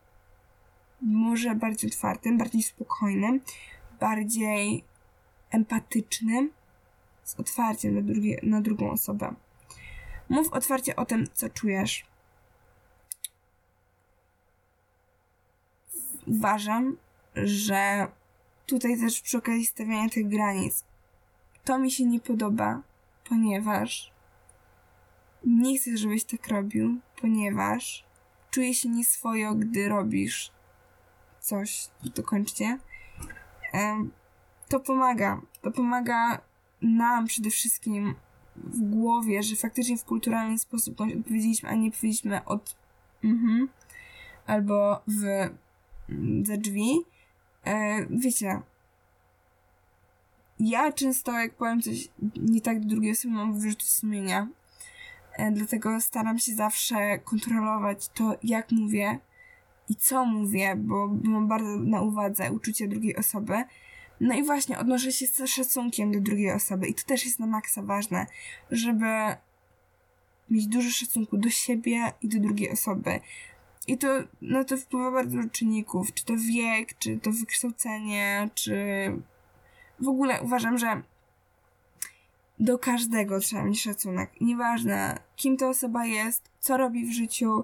może 1.01 1.55
bardziej 1.55 1.91
otwartym, 1.91 2.37
bardziej 2.37 2.63
spokojnym, 2.63 3.41
bardziej 3.99 4.83
empatycznym, 5.51 6.51
z 7.23 7.39
otwarciem 7.39 7.95
na, 7.95 8.01
drugie, 8.01 8.39
na 8.43 8.61
drugą 8.61 8.91
osobę. 8.91 9.35
Mów 10.29 10.53
otwarcie 10.53 10.95
o 10.95 11.05
tym, 11.05 11.27
co 11.33 11.49
czujesz. 11.49 12.05
Uważam, 16.27 16.97
że 17.35 18.07
tutaj 18.65 18.99
też 18.99 19.21
przy 19.21 19.37
okazji 19.37 19.65
stawiania 19.65 20.09
tych 20.09 20.27
granic, 20.27 20.83
to 21.63 21.79
mi 21.79 21.91
się 21.91 22.05
nie 22.05 22.19
podoba, 22.19 22.81
ponieważ 23.29 24.11
nie 25.45 25.77
chcę, 25.77 25.97
żebyś 25.97 26.23
tak 26.23 26.47
robił, 26.47 26.99
ponieważ 27.21 28.05
czuję 28.51 28.73
się 28.73 28.89
nieswojo, 28.89 29.55
gdy 29.55 29.89
robisz 29.89 30.51
coś, 31.39 31.89
dokończcie. 32.15 32.79
To 34.69 34.79
pomaga. 34.79 35.41
To 35.61 35.71
pomaga 35.71 36.41
nam 36.81 37.25
przede 37.25 37.49
wszystkim 37.49 38.15
w 38.55 38.81
głowie, 38.81 39.43
że 39.43 39.55
faktycznie 39.55 39.97
w 39.97 40.05
kulturalny 40.05 40.59
sposób 40.59 41.01
odpowiedzieliśmy, 41.01 41.69
a 41.69 41.75
nie 41.75 41.91
powiedzieliśmy 41.91 42.45
od 42.45 42.75
mhm, 43.23 43.69
albo 44.47 45.01
w 45.07 45.23
za 46.43 46.57
drzwi. 46.57 47.05
E, 47.65 48.05
wiecie, 48.09 48.61
ja 50.59 50.91
często 50.91 51.31
jak 51.31 51.53
powiem 51.53 51.81
coś 51.81 52.09
nie 52.35 52.61
tak 52.61 52.79
do 52.79 52.87
drugiej 52.87 53.11
osoby, 53.11 53.33
mam 53.33 53.59
wyrzuty 53.59 53.85
sumienia. 53.85 54.47
E, 55.37 55.51
dlatego 55.51 56.01
staram 56.01 56.39
się 56.39 56.55
zawsze 56.55 57.19
kontrolować 57.19 58.09
to, 58.09 58.37
jak 58.43 58.71
mówię 58.71 59.19
i 59.89 59.95
co 59.95 60.25
mówię, 60.25 60.75
bo, 60.75 61.07
mam 61.23 61.47
bardzo 61.47 61.77
na 61.77 62.01
uwadze 62.01 62.51
uczucie 62.51 62.87
drugiej 62.87 63.15
osoby. 63.15 63.63
No 64.19 64.35
i 64.35 64.43
właśnie 64.43 64.79
odnoszę 64.79 65.11
się 65.11 65.27
z 65.27 65.47
szacunkiem 65.47 66.11
do 66.11 66.21
drugiej 66.21 66.51
osoby 66.51 66.87
i 66.87 66.93
to 66.93 67.03
też 67.03 67.25
jest 67.25 67.39
na 67.39 67.47
maksa 67.47 67.81
ważne, 67.81 68.25
żeby 68.71 69.05
mieć 70.49 70.67
dużo 70.67 70.89
szacunku 70.89 71.37
do 71.37 71.49
siebie 71.49 72.13
i 72.21 72.29
do 72.29 72.39
drugiej 72.39 72.71
osoby. 72.71 73.19
I 73.87 73.97
to 73.97 74.07
na 74.41 74.63
to 74.63 74.77
wpływa 74.77 75.11
bardzo 75.11 75.37
dużo 75.37 75.49
czynników, 75.49 76.13
czy 76.13 76.25
to 76.25 76.33
wiek, 76.53 76.97
czy 76.97 77.19
to 77.19 77.31
wykształcenie, 77.31 78.49
czy 78.55 78.75
w 79.99 80.07
ogóle 80.07 80.41
uważam, 80.41 80.77
że 80.77 81.01
do 82.59 82.79
każdego 82.79 83.39
trzeba 83.39 83.63
mieć 83.63 83.81
szacunek. 83.81 84.31
Nieważne, 84.41 85.19
kim 85.35 85.57
ta 85.57 85.69
osoba 85.69 86.05
jest, 86.05 86.49
co 86.59 86.77
robi 86.77 87.05
w 87.05 87.13
życiu, 87.13 87.63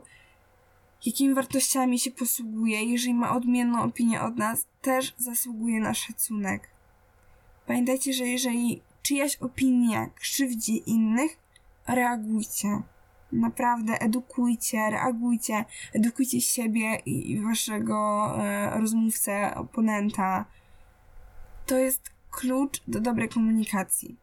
jakimi 1.06 1.34
wartościami 1.34 2.00
się 2.00 2.12
posługuje, 2.12 2.84
jeżeli 2.84 3.14
ma 3.14 3.36
odmienną 3.36 3.84
opinię 3.84 4.22
od 4.22 4.38
nas, 4.38 4.66
też 4.82 5.14
zasługuje 5.18 5.80
na 5.80 5.94
szacunek. 5.94 6.70
Pamiętajcie, 7.68 8.14
że 8.14 8.28
jeżeli 8.28 8.82
czyjaś 9.02 9.36
opinia 9.36 10.10
krzywdzi 10.16 10.90
innych, 10.90 11.38
reagujcie. 11.88 12.82
Naprawdę 13.32 14.02
edukujcie, 14.02 14.90
reagujcie, 14.90 15.66
edukujcie 15.94 16.42
siebie 16.42 16.96
i 16.96 17.42
waszego 17.42 18.28
e, 18.38 18.80
rozmówcę, 18.80 19.56
oponenta. 19.56 20.46
To 21.66 21.78
jest 21.78 22.12
klucz 22.32 22.82
do 22.88 23.00
dobrej 23.00 23.30
komunikacji. 23.30 24.18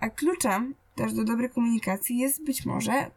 A 0.00 0.10
kluczem 0.10 0.74
też 0.94 1.12
do 1.12 1.24
dobrej 1.24 1.50
komunikacji 1.50 2.18
jest 2.18 2.44
być 2.44 2.66
może 2.66 3.10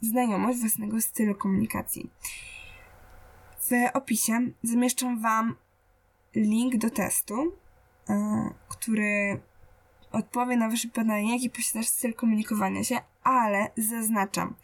znajomość 0.00 0.58
własnego 0.58 1.00
stylu 1.00 1.34
komunikacji. 1.34 2.10
W 3.60 3.70
opisie 3.94 4.40
zamieszczam 4.62 5.20
Wam 5.20 5.54
link 6.34 6.76
do 6.76 6.90
testu, 6.90 7.56
e, 8.08 8.50
który 8.68 9.40
odpowie 10.12 10.56
na 10.56 10.68
Wasze 10.68 10.88
pytanie, 10.88 11.32
jaki 11.32 11.50
posiadasz 11.50 11.86
styl 11.86 12.14
komunikowania 12.14 12.84
się, 12.84 12.98
ale 13.24 13.70
zaznaczam, 13.76 14.54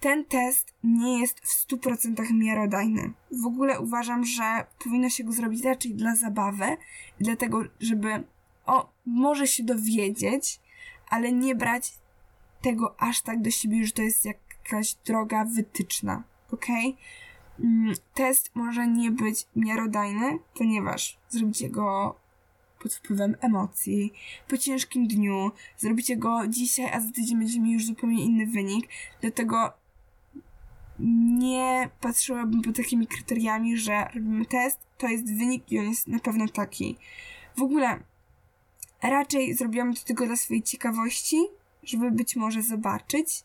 ten 0.00 0.24
test 0.24 0.74
nie 0.84 1.20
jest 1.20 1.40
w 1.40 1.66
100% 1.66 2.32
miarodajny. 2.32 3.12
W 3.42 3.46
ogóle 3.46 3.80
uważam, 3.80 4.24
że 4.24 4.66
powinno 4.84 5.08
się 5.08 5.24
go 5.24 5.32
zrobić 5.32 5.64
raczej 5.64 5.94
dla 5.94 6.16
zabawy, 6.16 6.76
dlatego, 7.20 7.62
żeby 7.80 8.24
o, 8.66 8.92
może 9.06 9.46
się 9.46 9.62
dowiedzieć, 9.62 10.60
ale 11.08 11.32
nie 11.32 11.54
brać 11.54 11.92
tego 12.62 13.00
aż 13.00 13.22
tak 13.22 13.42
do 13.42 13.50
siebie, 13.50 13.86
że 13.86 13.92
to 13.92 14.02
jest 14.02 14.24
jakaś 14.24 14.94
droga 14.94 15.44
wytyczna, 15.44 16.22
ok? 16.52 16.66
Mm, 17.60 17.94
test 18.14 18.50
może 18.54 18.86
nie 18.86 19.10
być 19.10 19.46
miarodajny, 19.56 20.38
ponieważ 20.54 21.18
zrobicie 21.28 21.70
go 21.70 22.16
pod 22.82 22.94
wpływem 22.94 23.36
emocji, 23.40 24.12
po 24.48 24.58
ciężkim 24.58 25.06
dniu, 25.06 25.50
zrobicie 25.78 26.16
go 26.16 26.48
dzisiaj, 26.48 26.90
a 26.92 27.00
za 27.00 27.10
tydzień 27.10 27.38
będziecie 27.38 27.60
mieli 27.60 27.72
już 27.72 27.86
zupełnie 27.86 28.24
inny 28.24 28.46
wynik, 28.46 28.88
dlatego 29.20 29.72
nie 31.38 31.90
patrzyłabym 32.00 32.62
po 32.62 32.72
takimi 32.72 33.06
kryteriami, 33.06 33.76
że 33.76 34.04
robimy 34.14 34.46
test, 34.46 34.78
to 34.98 35.08
jest 35.08 35.36
wynik 35.36 35.72
i 35.72 35.78
on 35.78 35.88
jest 35.88 36.08
na 36.08 36.18
pewno 36.18 36.48
taki. 36.48 36.96
W 37.56 37.62
ogóle 37.62 38.00
raczej 39.02 39.54
zrobiłam 39.54 39.94
to 39.94 40.04
tylko 40.04 40.26
dla 40.26 40.36
swojej 40.36 40.62
ciekawości, 40.62 41.46
żeby 41.82 42.10
być 42.10 42.36
może 42.36 42.62
zobaczyć, 42.62 43.44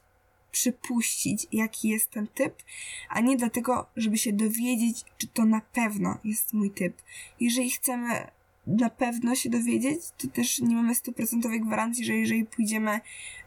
przypuścić, 0.51 1.47
jaki 1.51 1.89
jest 1.89 2.09
ten 2.09 2.27
typ, 2.27 2.63
a 3.09 3.21
nie 3.21 3.37
dlatego, 3.37 3.85
żeby 3.95 4.17
się 4.17 4.33
dowiedzieć, 4.33 5.05
czy 5.17 5.27
to 5.27 5.45
na 5.45 5.61
pewno 5.61 6.17
jest 6.23 6.53
mój 6.53 6.71
typ. 6.71 7.01
Jeżeli 7.39 7.71
chcemy 7.71 8.27
na 8.67 8.89
pewno 8.89 9.35
się 9.35 9.49
dowiedzieć, 9.49 9.99
to 10.17 10.27
też 10.27 10.59
nie 10.59 10.75
mamy 10.75 10.95
stuprocentowej 10.95 11.61
gwarancji, 11.61 12.05
że 12.05 12.13
jeżeli 12.13 12.45
pójdziemy 12.45 12.99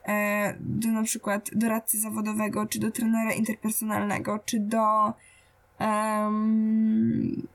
e, 0.04 0.56
do 0.60 0.88
na 0.88 1.02
przykład 1.02 1.50
doradcy 1.52 2.00
zawodowego, 2.00 2.66
czy 2.66 2.78
do 2.78 2.90
trenera 2.90 3.32
interpersonalnego, 3.32 4.38
czy 4.44 4.60
do 4.60 5.12
um, 5.80 7.46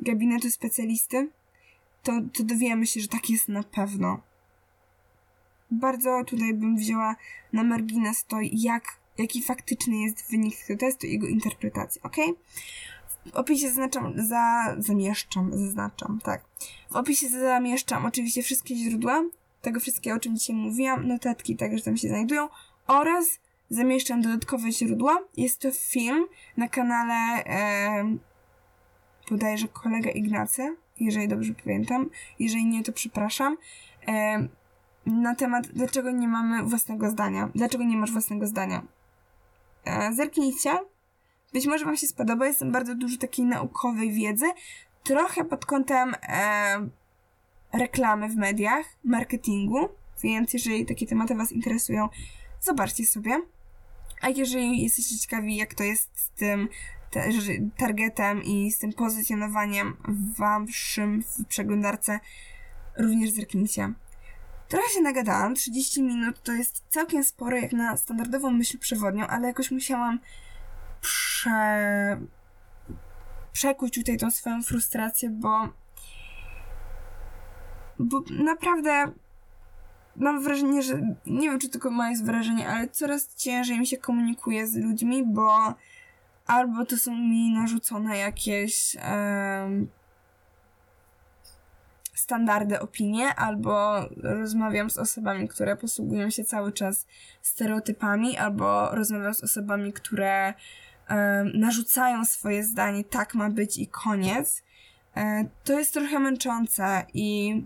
gabinetu 0.00 0.50
specjalisty, 0.50 1.30
to, 2.02 2.12
to 2.32 2.44
dowiemy 2.44 2.86
się, 2.86 3.00
że 3.00 3.08
tak 3.08 3.30
jest 3.30 3.48
na 3.48 3.62
pewno 3.62 4.20
bardzo 5.70 6.24
tutaj 6.24 6.54
bym 6.54 6.76
wzięła 6.76 7.16
na 7.52 7.64
margines 7.64 8.24
to, 8.24 8.36
jak, 8.52 8.84
jaki 9.18 9.42
faktyczny 9.42 9.96
jest 9.96 10.30
wynik 10.30 10.56
tego 10.66 10.80
testu 10.80 11.06
i 11.06 11.12
jego 11.12 11.26
interpretacji, 11.26 12.02
ok? 12.02 12.16
W 13.32 13.36
opisie 13.36 13.68
zaznaczam, 13.68 14.12
za, 14.16 14.74
zamieszczam, 14.78 15.50
zaznaczam, 15.52 16.18
tak. 16.22 16.44
W 16.90 16.96
opisie 16.96 17.28
zamieszczam 17.28 18.06
oczywiście 18.06 18.42
wszystkie 18.42 18.76
źródła, 18.76 19.22
tego 19.62 19.80
wszystkiego, 19.80 20.16
o 20.16 20.20
czym 20.20 20.36
dzisiaj 20.36 20.56
mówiłam, 20.56 21.08
notatki 21.08 21.56
także 21.56 21.84
tam 21.84 21.96
się 21.96 22.08
znajdują 22.08 22.48
oraz 22.86 23.26
zamieszczam 23.70 24.22
dodatkowe 24.22 24.72
źródła. 24.72 25.18
Jest 25.36 25.60
to 25.60 25.70
film 25.72 26.26
na 26.56 26.68
kanale 26.68 27.44
e, 27.44 28.16
bodajże 29.30 29.68
kolega 29.68 30.10
Ignacy, 30.10 30.76
jeżeli 31.00 31.28
dobrze 31.28 31.52
pamiętam. 31.64 32.10
Jeżeli 32.38 32.64
nie, 32.64 32.82
to 32.82 32.92
przepraszam. 32.92 33.56
E, 34.08 34.48
na 35.06 35.34
temat, 35.34 35.66
dlaczego 35.66 36.10
nie 36.10 36.28
mamy 36.28 36.62
własnego 36.62 37.10
zdania. 37.10 37.50
Dlaczego 37.54 37.84
nie 37.84 37.96
masz 37.96 38.12
własnego 38.12 38.46
zdania. 38.46 38.82
E, 39.84 40.12
zerknijcie. 40.12 40.70
Być 41.56 41.66
może 41.66 41.84
Wam 41.84 41.96
się 41.96 42.06
spodoba. 42.06 42.46
Jest 42.46 42.60
tam 42.60 42.72
bardzo 42.72 42.94
dużo 42.94 43.18
takiej 43.18 43.44
naukowej 43.44 44.12
wiedzy. 44.12 44.46
Trochę 45.04 45.44
pod 45.44 45.66
kątem 45.66 46.14
e, 46.22 46.88
reklamy 47.72 48.28
w 48.28 48.36
mediach, 48.36 48.86
marketingu. 49.04 49.88
Więc 50.22 50.52
jeżeli 50.52 50.86
takie 50.86 51.06
tematy 51.06 51.34
Was 51.34 51.52
interesują, 51.52 52.08
zobaczcie 52.60 53.06
sobie. 53.06 53.40
A 54.20 54.28
jeżeli 54.28 54.82
jesteście 54.82 55.18
ciekawi, 55.18 55.56
jak 55.56 55.74
to 55.74 55.84
jest 55.84 56.10
z 56.14 56.30
tym 56.30 56.68
te, 57.10 57.30
targetem 57.78 58.42
i 58.42 58.70
z 58.70 58.78
tym 58.78 58.92
pozycjonowaniem 58.92 59.96
waszym 60.38 61.22
w 61.22 61.44
przeglądarce, 61.44 62.20
również 62.98 63.30
zerknijcie. 63.30 63.92
Trochę 64.68 64.88
się 64.94 65.00
nagadałam, 65.00 65.54
30 65.54 66.02
minut 66.02 66.42
to 66.42 66.52
jest 66.52 66.84
całkiem 66.88 67.24
sporo 67.24 67.56
jak 67.56 67.72
na 67.72 67.96
standardową 67.96 68.50
myśl 68.50 68.78
przewodnią, 68.78 69.26
ale 69.26 69.46
jakoś 69.46 69.70
musiałam 69.70 70.18
prze... 71.06 72.20
przekuć 73.52 73.94
tutaj 73.94 74.16
tą 74.16 74.30
swoją 74.30 74.62
frustrację, 74.62 75.30
bo 75.30 75.68
bo 77.98 78.22
naprawdę 78.30 79.12
mam 80.16 80.42
wrażenie, 80.42 80.82
że 80.82 81.16
nie 81.26 81.50
wiem, 81.50 81.58
czy 81.58 81.68
tylko 81.68 81.90
moje 81.90 82.16
wrażenie, 82.16 82.68
ale 82.68 82.88
coraz 82.88 83.34
ciężej 83.34 83.78
mi 83.78 83.86
się 83.86 83.96
komunikuje 83.96 84.66
z 84.66 84.76
ludźmi, 84.76 85.24
bo 85.26 85.74
albo 86.46 86.84
to 86.84 86.96
są 86.96 87.16
mi 87.16 87.54
narzucone 87.54 88.18
jakieś 88.18 88.96
um, 88.96 89.88
standardy 92.14 92.80
opinie, 92.80 93.34
albo 93.34 94.00
rozmawiam 94.22 94.90
z 94.90 94.98
osobami, 94.98 95.48
które 95.48 95.76
posługują 95.76 96.30
się 96.30 96.44
cały 96.44 96.72
czas 96.72 97.06
stereotypami, 97.42 98.36
albo 98.38 98.90
rozmawiam 98.90 99.34
z 99.34 99.44
osobami, 99.44 99.92
które 99.92 100.54
narzucają 101.54 102.24
swoje 102.24 102.64
zdanie, 102.64 103.04
tak 103.04 103.34
ma 103.34 103.50
być 103.50 103.78
i 103.78 103.86
koniec. 103.86 104.62
E, 105.16 105.48
to 105.64 105.78
jest 105.78 105.94
trochę 105.94 106.18
męczące 106.18 107.06
i, 107.14 107.62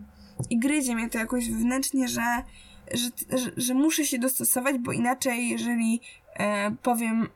i 0.51 0.59
gryzie 0.59 0.95
mnie 0.95 1.11
to 1.11 1.19
jakoś 1.19 1.51
wewnętrznie, 1.51 2.09
że, 2.09 2.43
że, 2.95 3.39
że, 3.39 3.51
że 3.57 3.75
muszę 3.75 4.05
się 4.05 4.19
dostosować, 4.19 4.79
bo 4.79 4.93
inaczej, 4.93 5.49
jeżeli 5.49 6.01
e, 6.35 6.71
powiem 6.83 7.29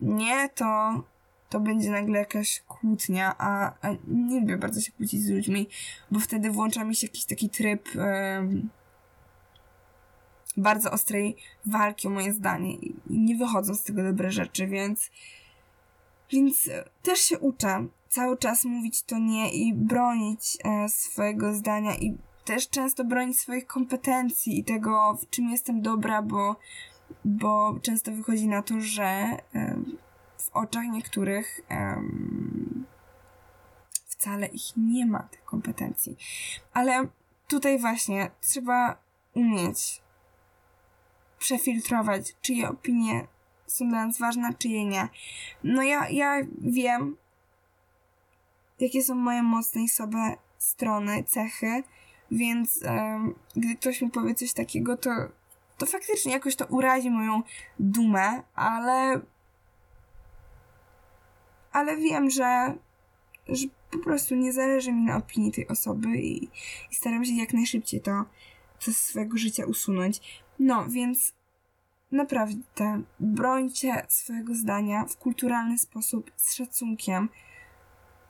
nie, 0.00 0.48
to, 0.48 1.02
to 1.48 1.60
będzie 1.60 1.90
nagle 1.90 2.18
jakaś 2.18 2.62
kłótnia, 2.68 3.34
a, 3.38 3.72
a 3.82 3.90
nie 4.08 4.40
lubię 4.40 4.56
bardzo 4.56 4.80
się 4.80 4.92
kłócić 4.92 5.22
z 5.22 5.30
ludźmi, 5.30 5.68
bo 6.10 6.20
wtedy 6.20 6.50
włącza 6.50 6.84
mi 6.84 6.94
się 6.96 7.06
jakiś 7.06 7.24
taki 7.24 7.50
tryb 7.50 7.88
bardzo 10.56 10.90
ostrej 10.90 11.36
walki 11.66 12.08
o 12.08 12.10
moje 12.10 12.32
zdanie 12.32 12.74
i 12.74 12.94
nie 13.10 13.36
wychodzą 13.36 13.74
z 13.74 13.82
tego 13.82 14.02
dobre 14.02 14.30
rzeczy, 14.30 14.66
więc 14.66 15.10
więc 16.32 16.70
też 17.02 17.20
się 17.20 17.38
uczę 17.38 17.86
cały 18.08 18.36
czas 18.36 18.64
mówić 18.64 19.02
to 19.02 19.18
nie 19.18 19.52
i 19.52 19.74
bronić 19.74 20.58
e, 20.64 20.88
swojego 20.88 21.54
zdania 21.54 21.94
i 21.94 22.18
też 22.44 22.68
często 22.68 23.04
bronić 23.04 23.40
swoich 23.40 23.66
kompetencji 23.66 24.58
i 24.58 24.64
tego, 24.64 25.18
w 25.22 25.30
czym 25.30 25.50
jestem 25.50 25.82
dobra, 25.82 26.22
bo 26.22 26.56
bo 27.24 27.78
często 27.82 28.12
wychodzi 28.12 28.48
na 28.48 28.62
to, 28.62 28.74
że 28.80 29.36
w 30.38 30.50
oczach 30.52 30.84
niektórych 30.84 31.60
wcale 34.06 34.46
ich 34.46 34.76
nie 34.76 35.06
ma 35.06 35.22
tych 35.22 35.44
kompetencji. 35.44 36.16
Ale 36.72 37.06
tutaj 37.48 37.78
właśnie 37.78 38.30
trzeba 38.40 38.96
umieć 39.34 40.02
przefiltrować, 41.38 42.36
czyje 42.40 42.68
opinie 42.68 43.26
są 43.70 43.88
dla 43.88 44.06
nas 44.06 44.18
ważne, 44.18 44.54
czyje 44.58 44.84
nie. 44.84 45.08
No 45.64 45.82
ja, 45.82 46.08
ja 46.08 46.40
wiem, 46.60 47.16
jakie 48.80 49.02
są 49.02 49.14
moje 49.14 49.42
mocne 49.42 49.82
i 49.82 49.88
słabe 49.88 50.36
strony, 50.58 51.24
cechy, 51.24 51.82
więc 52.30 52.82
um, 52.82 53.34
gdy 53.56 53.76
ktoś 53.76 54.02
mi 54.02 54.10
powie 54.10 54.34
coś 54.34 54.52
takiego, 54.52 54.96
to 54.96 55.10
to 55.80 55.86
faktycznie 55.86 56.32
jakoś 56.32 56.56
to 56.56 56.66
urazi 56.66 57.10
moją 57.10 57.42
dumę, 57.78 58.42
ale. 58.54 59.20
Ale 61.72 61.96
wiem, 61.96 62.30
że, 62.30 62.74
że 63.48 63.66
po 63.90 63.98
prostu 63.98 64.34
nie 64.34 64.52
zależy 64.52 64.92
mi 64.92 65.02
na 65.02 65.16
opinii 65.16 65.52
tej 65.52 65.68
osoby 65.68 66.08
i, 66.08 66.44
i 66.90 66.94
staram 66.94 67.24
się 67.24 67.32
jak 67.32 67.52
najszybciej 67.52 68.00
to, 68.00 68.24
to 68.84 68.92
z 68.92 68.96
swojego 68.96 69.38
życia 69.38 69.66
usunąć. 69.66 70.44
No, 70.58 70.86
więc 70.88 71.34
naprawdę 72.12 73.02
brońcie 73.20 74.06
swojego 74.08 74.54
zdania 74.54 75.04
w 75.04 75.16
kulturalny 75.16 75.78
sposób, 75.78 76.30
z 76.36 76.54
szacunkiem. 76.54 77.28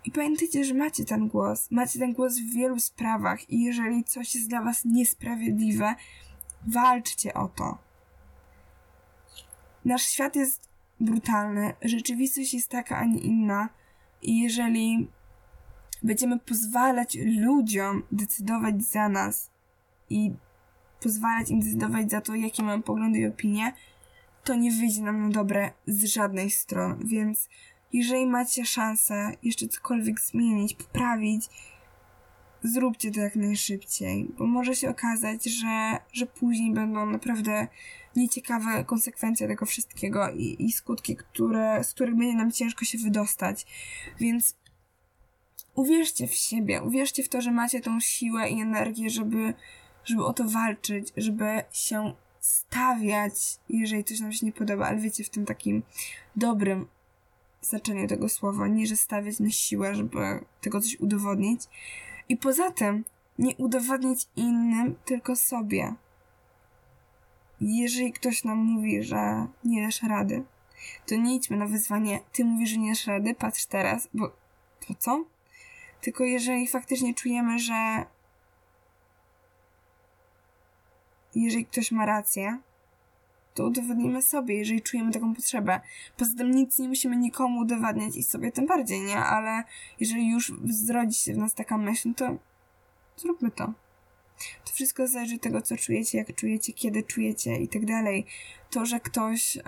I 0.05 0.11
pamiętajcie, 0.11 0.65
że 0.65 0.75
macie 0.75 1.05
ten 1.05 1.29
głos. 1.29 1.71
Macie 1.71 1.99
ten 1.99 2.13
głos 2.13 2.39
w 2.39 2.55
wielu 2.55 2.81
sprawach 2.81 3.51
i 3.51 3.63
jeżeli 3.63 4.05
coś 4.05 4.35
jest 4.35 4.49
dla 4.49 4.63
was 4.63 4.85
niesprawiedliwe, 4.85 5.95
Walczcie 6.67 7.35
o 7.35 7.49
to. 7.49 7.79
Nasz 9.85 10.03
świat 10.03 10.37
jest 10.37 10.69
brutalny, 11.01 11.75
rzeczywistość 11.83 12.55
jest 12.55 12.69
taka, 12.69 12.97
a 12.97 13.05
nie 13.05 13.19
inna. 13.19 13.69
I 14.23 14.41
jeżeli 14.41 15.09
będziemy 16.03 16.39
pozwalać 16.39 17.19
ludziom 17.25 18.03
decydować 18.13 18.83
za 18.83 19.09
nas 19.09 19.51
i 20.11 20.33
pozwalać 21.01 21.51
im 21.51 21.61
decydować 21.61 22.11
za 22.11 22.21
to, 22.21 22.35
jakie 22.35 22.63
mamy 22.63 22.83
poglądy 22.83 23.19
i 23.19 23.27
opinie, 23.27 23.73
to 24.45 24.55
nie 24.55 24.73
wyjdzie 24.73 25.03
nam 25.03 25.23
na 25.23 25.29
dobre 25.29 25.73
z 25.87 26.05
żadnej 26.05 26.51
strony. 26.51 27.05
Więc 27.05 27.49
jeżeli 27.93 28.27
macie 28.27 28.67
szansę 28.67 29.33
jeszcze 29.43 29.69
cokolwiek 29.69 30.21
zmienić, 30.21 30.75
poprawić, 30.75 31.49
zróbcie 32.63 33.11
to 33.11 33.21
jak 33.21 33.37
najszybciej, 33.37 34.31
bo 34.39 34.47
może 34.47 34.77
się 34.77 34.91
okazać, 34.91 35.45
że, 35.45 35.99
że 36.13 36.27
później 36.27 36.73
będą 36.73 37.07
naprawdę 37.07 37.69
nieciekawe 38.17 38.85
konsekwencje 38.85 39.49
tego 39.49 39.67
wszystkiego 39.67 40.31
i, 40.31 40.57
i 40.59 40.73
skutki, 40.73 41.17
które, 41.17 41.85
z 41.85 41.95
których 41.95 42.17
będzie 42.17 42.37
nam 42.37 42.53
ciężko 42.53 42.85
się 42.85 42.99
wydostać. 42.99 43.67
Więc 44.21 44.57
uwierzcie 45.75 46.27
w 46.27 46.35
siebie, 46.35 46.83
uwierzcie 46.83 47.23
w 47.23 47.29
to, 47.29 47.41
że 47.41 47.53
macie 47.53 47.81
tą 47.81 48.01
siłę 48.01 48.51
i 48.51 48.61
energię, 48.61 49.11
żeby, 49.11 49.55
żeby 50.05 50.25
o 50.25 50.33
to 50.33 50.45
walczyć, 50.45 51.13
żeby 51.17 51.63
się 51.73 52.13
stawiać, 52.41 53.59
jeżeli 53.69 54.05
coś 54.05 54.21
nam 54.21 54.33
się 54.33 54.47
nie 54.47 54.53
podoba, 54.53 54.87
ale 54.87 54.99
wiecie, 54.99 55.25
w 55.25 55.31
tym 55.31 55.47
takim 55.47 55.83
dobrym 56.37 56.87
znaczeniu 57.63 58.09
tego 58.09 58.29
słowa, 58.29 58.69
nie 58.69 58.87
że 58.87 58.97
stawiać 58.97 59.41
na 59.41 59.51
siłę, 59.51 59.95
żeby 59.95 60.45
tego 60.61 60.81
coś 60.81 61.01
udowodnić, 61.01 61.63
i 62.29 62.37
poza 62.37 62.71
tym, 62.71 63.05
nie 63.39 63.57
udowadniać 63.57 64.27
innym, 64.37 64.97
tylko 65.05 65.37
sobie. 65.37 65.95
Jeżeli 67.61 68.13
ktoś 68.13 68.45
nam 68.45 68.59
mówi, 68.59 69.03
że 69.03 69.47
nie 69.65 69.87
dasz 69.87 70.03
rady, 70.03 70.45
to 71.07 71.15
nie 71.15 71.35
idźmy 71.35 71.57
na 71.57 71.67
wyzwanie, 71.67 72.21
ty 72.33 72.45
mówisz, 72.45 72.71
że 72.71 72.77
nie 72.77 72.91
dasz 72.91 73.07
rady, 73.07 73.35
patrz 73.35 73.67
teraz, 73.67 74.09
bo 74.15 74.29
to 74.87 74.95
co? 74.99 75.25
Tylko 76.01 76.25
jeżeli 76.25 76.69
faktycznie 76.69 77.15
czujemy, 77.15 77.59
że 77.59 78.05
jeżeli 81.35 81.67
ktoś 81.67 81.93
ma 81.93 82.07
rację, 82.07 82.59
to 83.55 83.67
udowodnimy 83.67 84.23
sobie, 84.23 84.55
jeżeli 84.55 84.83
czujemy 84.83 85.13
taką 85.13 85.35
potrzebę. 85.35 85.81
Poza 86.17 86.37
tym 86.37 86.51
nic 86.51 86.79
nie 86.79 86.89
musimy 86.89 87.17
nikomu 87.17 87.61
udowadniać 87.61 88.17
i 88.17 88.23
sobie 88.23 88.53
tym 88.53 88.67
bardziej, 88.67 89.01
nie? 89.01 89.19
Ale 89.19 89.65
jeżeli 90.01 90.31
już 90.31 90.53
zrodzi 90.65 91.19
się 91.19 91.35
w 91.35 91.39
nas 91.39 91.55
taka 91.55 91.79
myśl, 91.79 92.15
to 92.15 92.37
zróbmy 93.17 93.51
to. 93.51 93.73
To 94.65 94.73
wszystko 94.73 95.09
zależy 95.09 95.35
od 95.35 95.43
tego, 95.43 95.63
co 95.63 95.77
czujecie, 95.77 96.19
jak 96.19 96.35
czujecie, 96.35 96.73
kiedy 96.73 97.03
czujecie 97.03 97.57
i 97.57 97.69
tak 97.69 97.87
dalej. 97.87 98.27
To, 98.71 98.87
że 98.87 99.01
ktoś 99.01 99.57
e, 99.57 99.63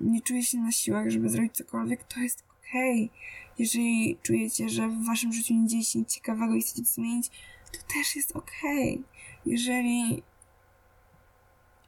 nie 0.00 0.20
czuje 0.20 0.42
się 0.42 0.58
na 0.58 0.72
siłach, 0.72 1.10
żeby 1.10 1.28
zrobić 1.28 1.52
cokolwiek, 1.52 2.04
to 2.04 2.20
jest 2.20 2.44
okej. 2.60 3.04
Okay. 3.04 3.18
Jeżeli 3.58 4.18
czujecie, 4.22 4.68
że 4.68 4.88
w 4.88 5.06
waszym 5.06 5.32
życiu 5.32 5.54
nie 5.54 5.68
dzieje 5.68 5.84
się 5.84 5.98
nic 5.98 6.14
ciekawego 6.14 6.54
i 6.54 6.62
chcecie 6.62 6.82
to 6.82 6.88
zmienić, 6.88 7.30
to 7.72 7.94
też 7.94 8.16
jest 8.16 8.36
okej. 8.36 8.94
Okay. 8.94 9.04
Jeżeli 9.46 10.22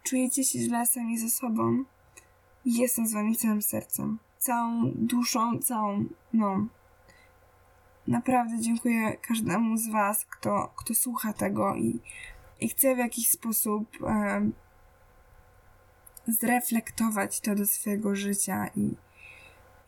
czujecie 0.07 0.45
się 0.45 0.59
źle 0.59 0.87
sami 0.87 1.19
ze 1.19 1.31
sobą, 1.31 1.85
jestem 2.65 3.07
z 3.07 3.13
wami 3.13 3.37
całym 3.37 3.63
sercem, 3.63 4.19
całą 4.39 4.93
duszą, 4.95 5.59
całą, 5.59 6.05
no. 6.33 6.67
Naprawdę 8.07 8.61
dziękuję 8.61 9.17
każdemu 9.17 9.77
z 9.77 9.89
was, 9.89 10.25
kto, 10.25 10.73
kto 10.77 10.95
słucha 10.95 11.33
tego 11.33 11.75
i, 11.75 12.01
i 12.61 12.69
chce 12.69 12.95
w 12.95 12.99
jakiś 12.99 13.31
sposób 13.31 13.89
e, 14.07 14.51
zreflektować 16.27 17.41
to 17.41 17.55
do 17.55 17.67
swojego 17.67 18.15
życia 18.15 18.67
i, 18.77 18.95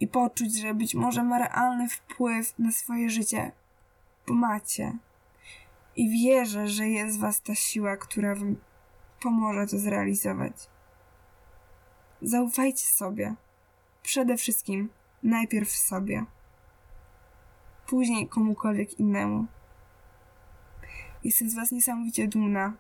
i 0.00 0.08
poczuć, 0.08 0.60
że 0.60 0.74
być 0.74 0.94
może 0.94 1.24
ma 1.24 1.38
realny 1.38 1.88
wpływ 1.88 2.58
na 2.58 2.72
swoje 2.72 3.10
życie, 3.10 3.52
bo 4.26 4.34
macie. 4.34 4.98
I 5.96 6.10
wierzę, 6.10 6.68
że 6.68 6.88
jest 6.88 7.18
was 7.18 7.42
ta 7.42 7.54
siła, 7.54 7.96
która 7.96 8.34
wam 8.34 8.56
pomoże 9.20 9.66
to 9.66 9.78
zrealizować. 9.78 10.68
Zaufajcie 12.22 12.86
sobie. 12.86 13.34
Przede 14.02 14.36
wszystkim 14.36 14.88
najpierw 15.22 15.70
sobie. 15.70 16.24
Później 17.86 18.28
komukolwiek 18.28 19.00
innemu. 19.00 19.46
Jestem 21.24 21.50
z 21.50 21.54
Was 21.54 21.72
niesamowicie 21.72 22.28
dumna. 22.28 22.72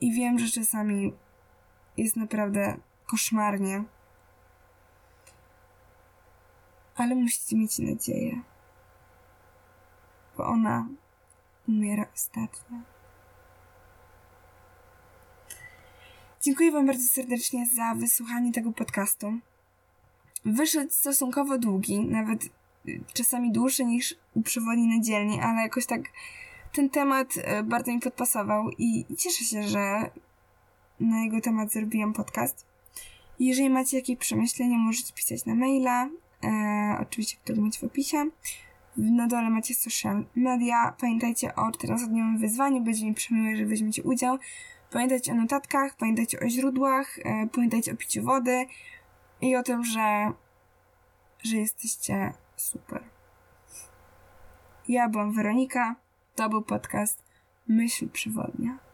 I 0.00 0.12
wiem, 0.12 0.38
że 0.38 0.48
czasami 0.48 1.12
jest 1.96 2.16
naprawdę 2.16 2.76
koszmarnie. 3.06 3.84
Ale 6.96 7.14
musicie 7.14 7.56
mieć 7.56 7.78
nadzieję. 7.78 8.42
Bo 10.36 10.46
ona 10.46 10.88
umiera 11.68 12.06
ostatnia. 12.14 12.97
Dziękuję 16.42 16.72
Wam 16.72 16.86
bardzo 16.86 17.08
serdecznie 17.08 17.66
za 17.66 17.94
wysłuchanie 17.94 18.52
tego 18.52 18.72
podcastu. 18.72 19.32
Wyszedł 20.44 20.90
stosunkowo 20.92 21.58
długi, 21.58 22.00
nawet 22.00 22.44
y, 22.88 23.00
czasami 23.14 23.52
dłuższy 23.52 23.84
niż 23.84 24.14
u 24.34 24.42
przewodni 24.42 24.96
na 24.96 25.04
dzielnie, 25.04 25.42
ale 25.42 25.62
jakoś 25.62 25.86
tak 25.86 26.00
ten 26.72 26.90
temat 26.90 27.36
y, 27.36 27.62
bardzo 27.62 27.92
mi 27.92 28.00
podpasował 28.00 28.70
i 28.78 29.04
cieszę 29.18 29.44
się, 29.44 29.62
że 29.62 30.10
na 31.00 31.20
jego 31.24 31.40
temat 31.40 31.72
zrobiłam 31.72 32.12
podcast. 32.12 32.66
Jeżeli 33.38 33.70
macie 33.70 33.96
jakieś 33.96 34.16
przemyślenia, 34.18 34.78
możecie 34.78 35.12
pisać 35.12 35.44
na 35.44 35.54
maila, 35.54 36.08
e, 36.44 36.98
oczywiście, 37.00 37.36
który 37.44 37.60
macie 37.60 37.80
w 37.80 37.84
opisie. 37.84 38.30
Na 38.96 39.26
dole 39.26 39.50
macie 39.50 39.74
social 39.74 40.24
media. 40.36 40.94
Pamiętajcie 41.00 41.54
o 41.54 41.70
14-dniowym 41.70 42.38
wyzwaniu, 42.38 42.80
będzie 42.80 43.06
mi 43.06 43.14
przemiłe, 43.14 43.56
że 43.56 43.66
weźmiecie 43.66 44.02
udział. 44.02 44.38
Pamiętajcie 44.90 45.32
o 45.32 45.34
notatkach, 45.34 45.96
pamiętajcie 45.96 46.40
o 46.40 46.48
źródłach, 46.48 47.18
e, 47.18 47.48
pamiętajcie 47.52 47.92
o 47.92 47.96
piciu 47.96 48.22
wody 48.22 48.66
i 49.40 49.56
o 49.56 49.62
tym, 49.62 49.84
że, 49.84 50.32
że 51.42 51.56
jesteście 51.56 52.32
super. 52.56 53.04
Ja 54.88 55.08
byłam 55.08 55.32
Weronika, 55.32 55.96
to 56.34 56.48
był 56.48 56.62
podcast 56.62 57.22
Myśl 57.68 58.08
Przewodnia. 58.08 58.87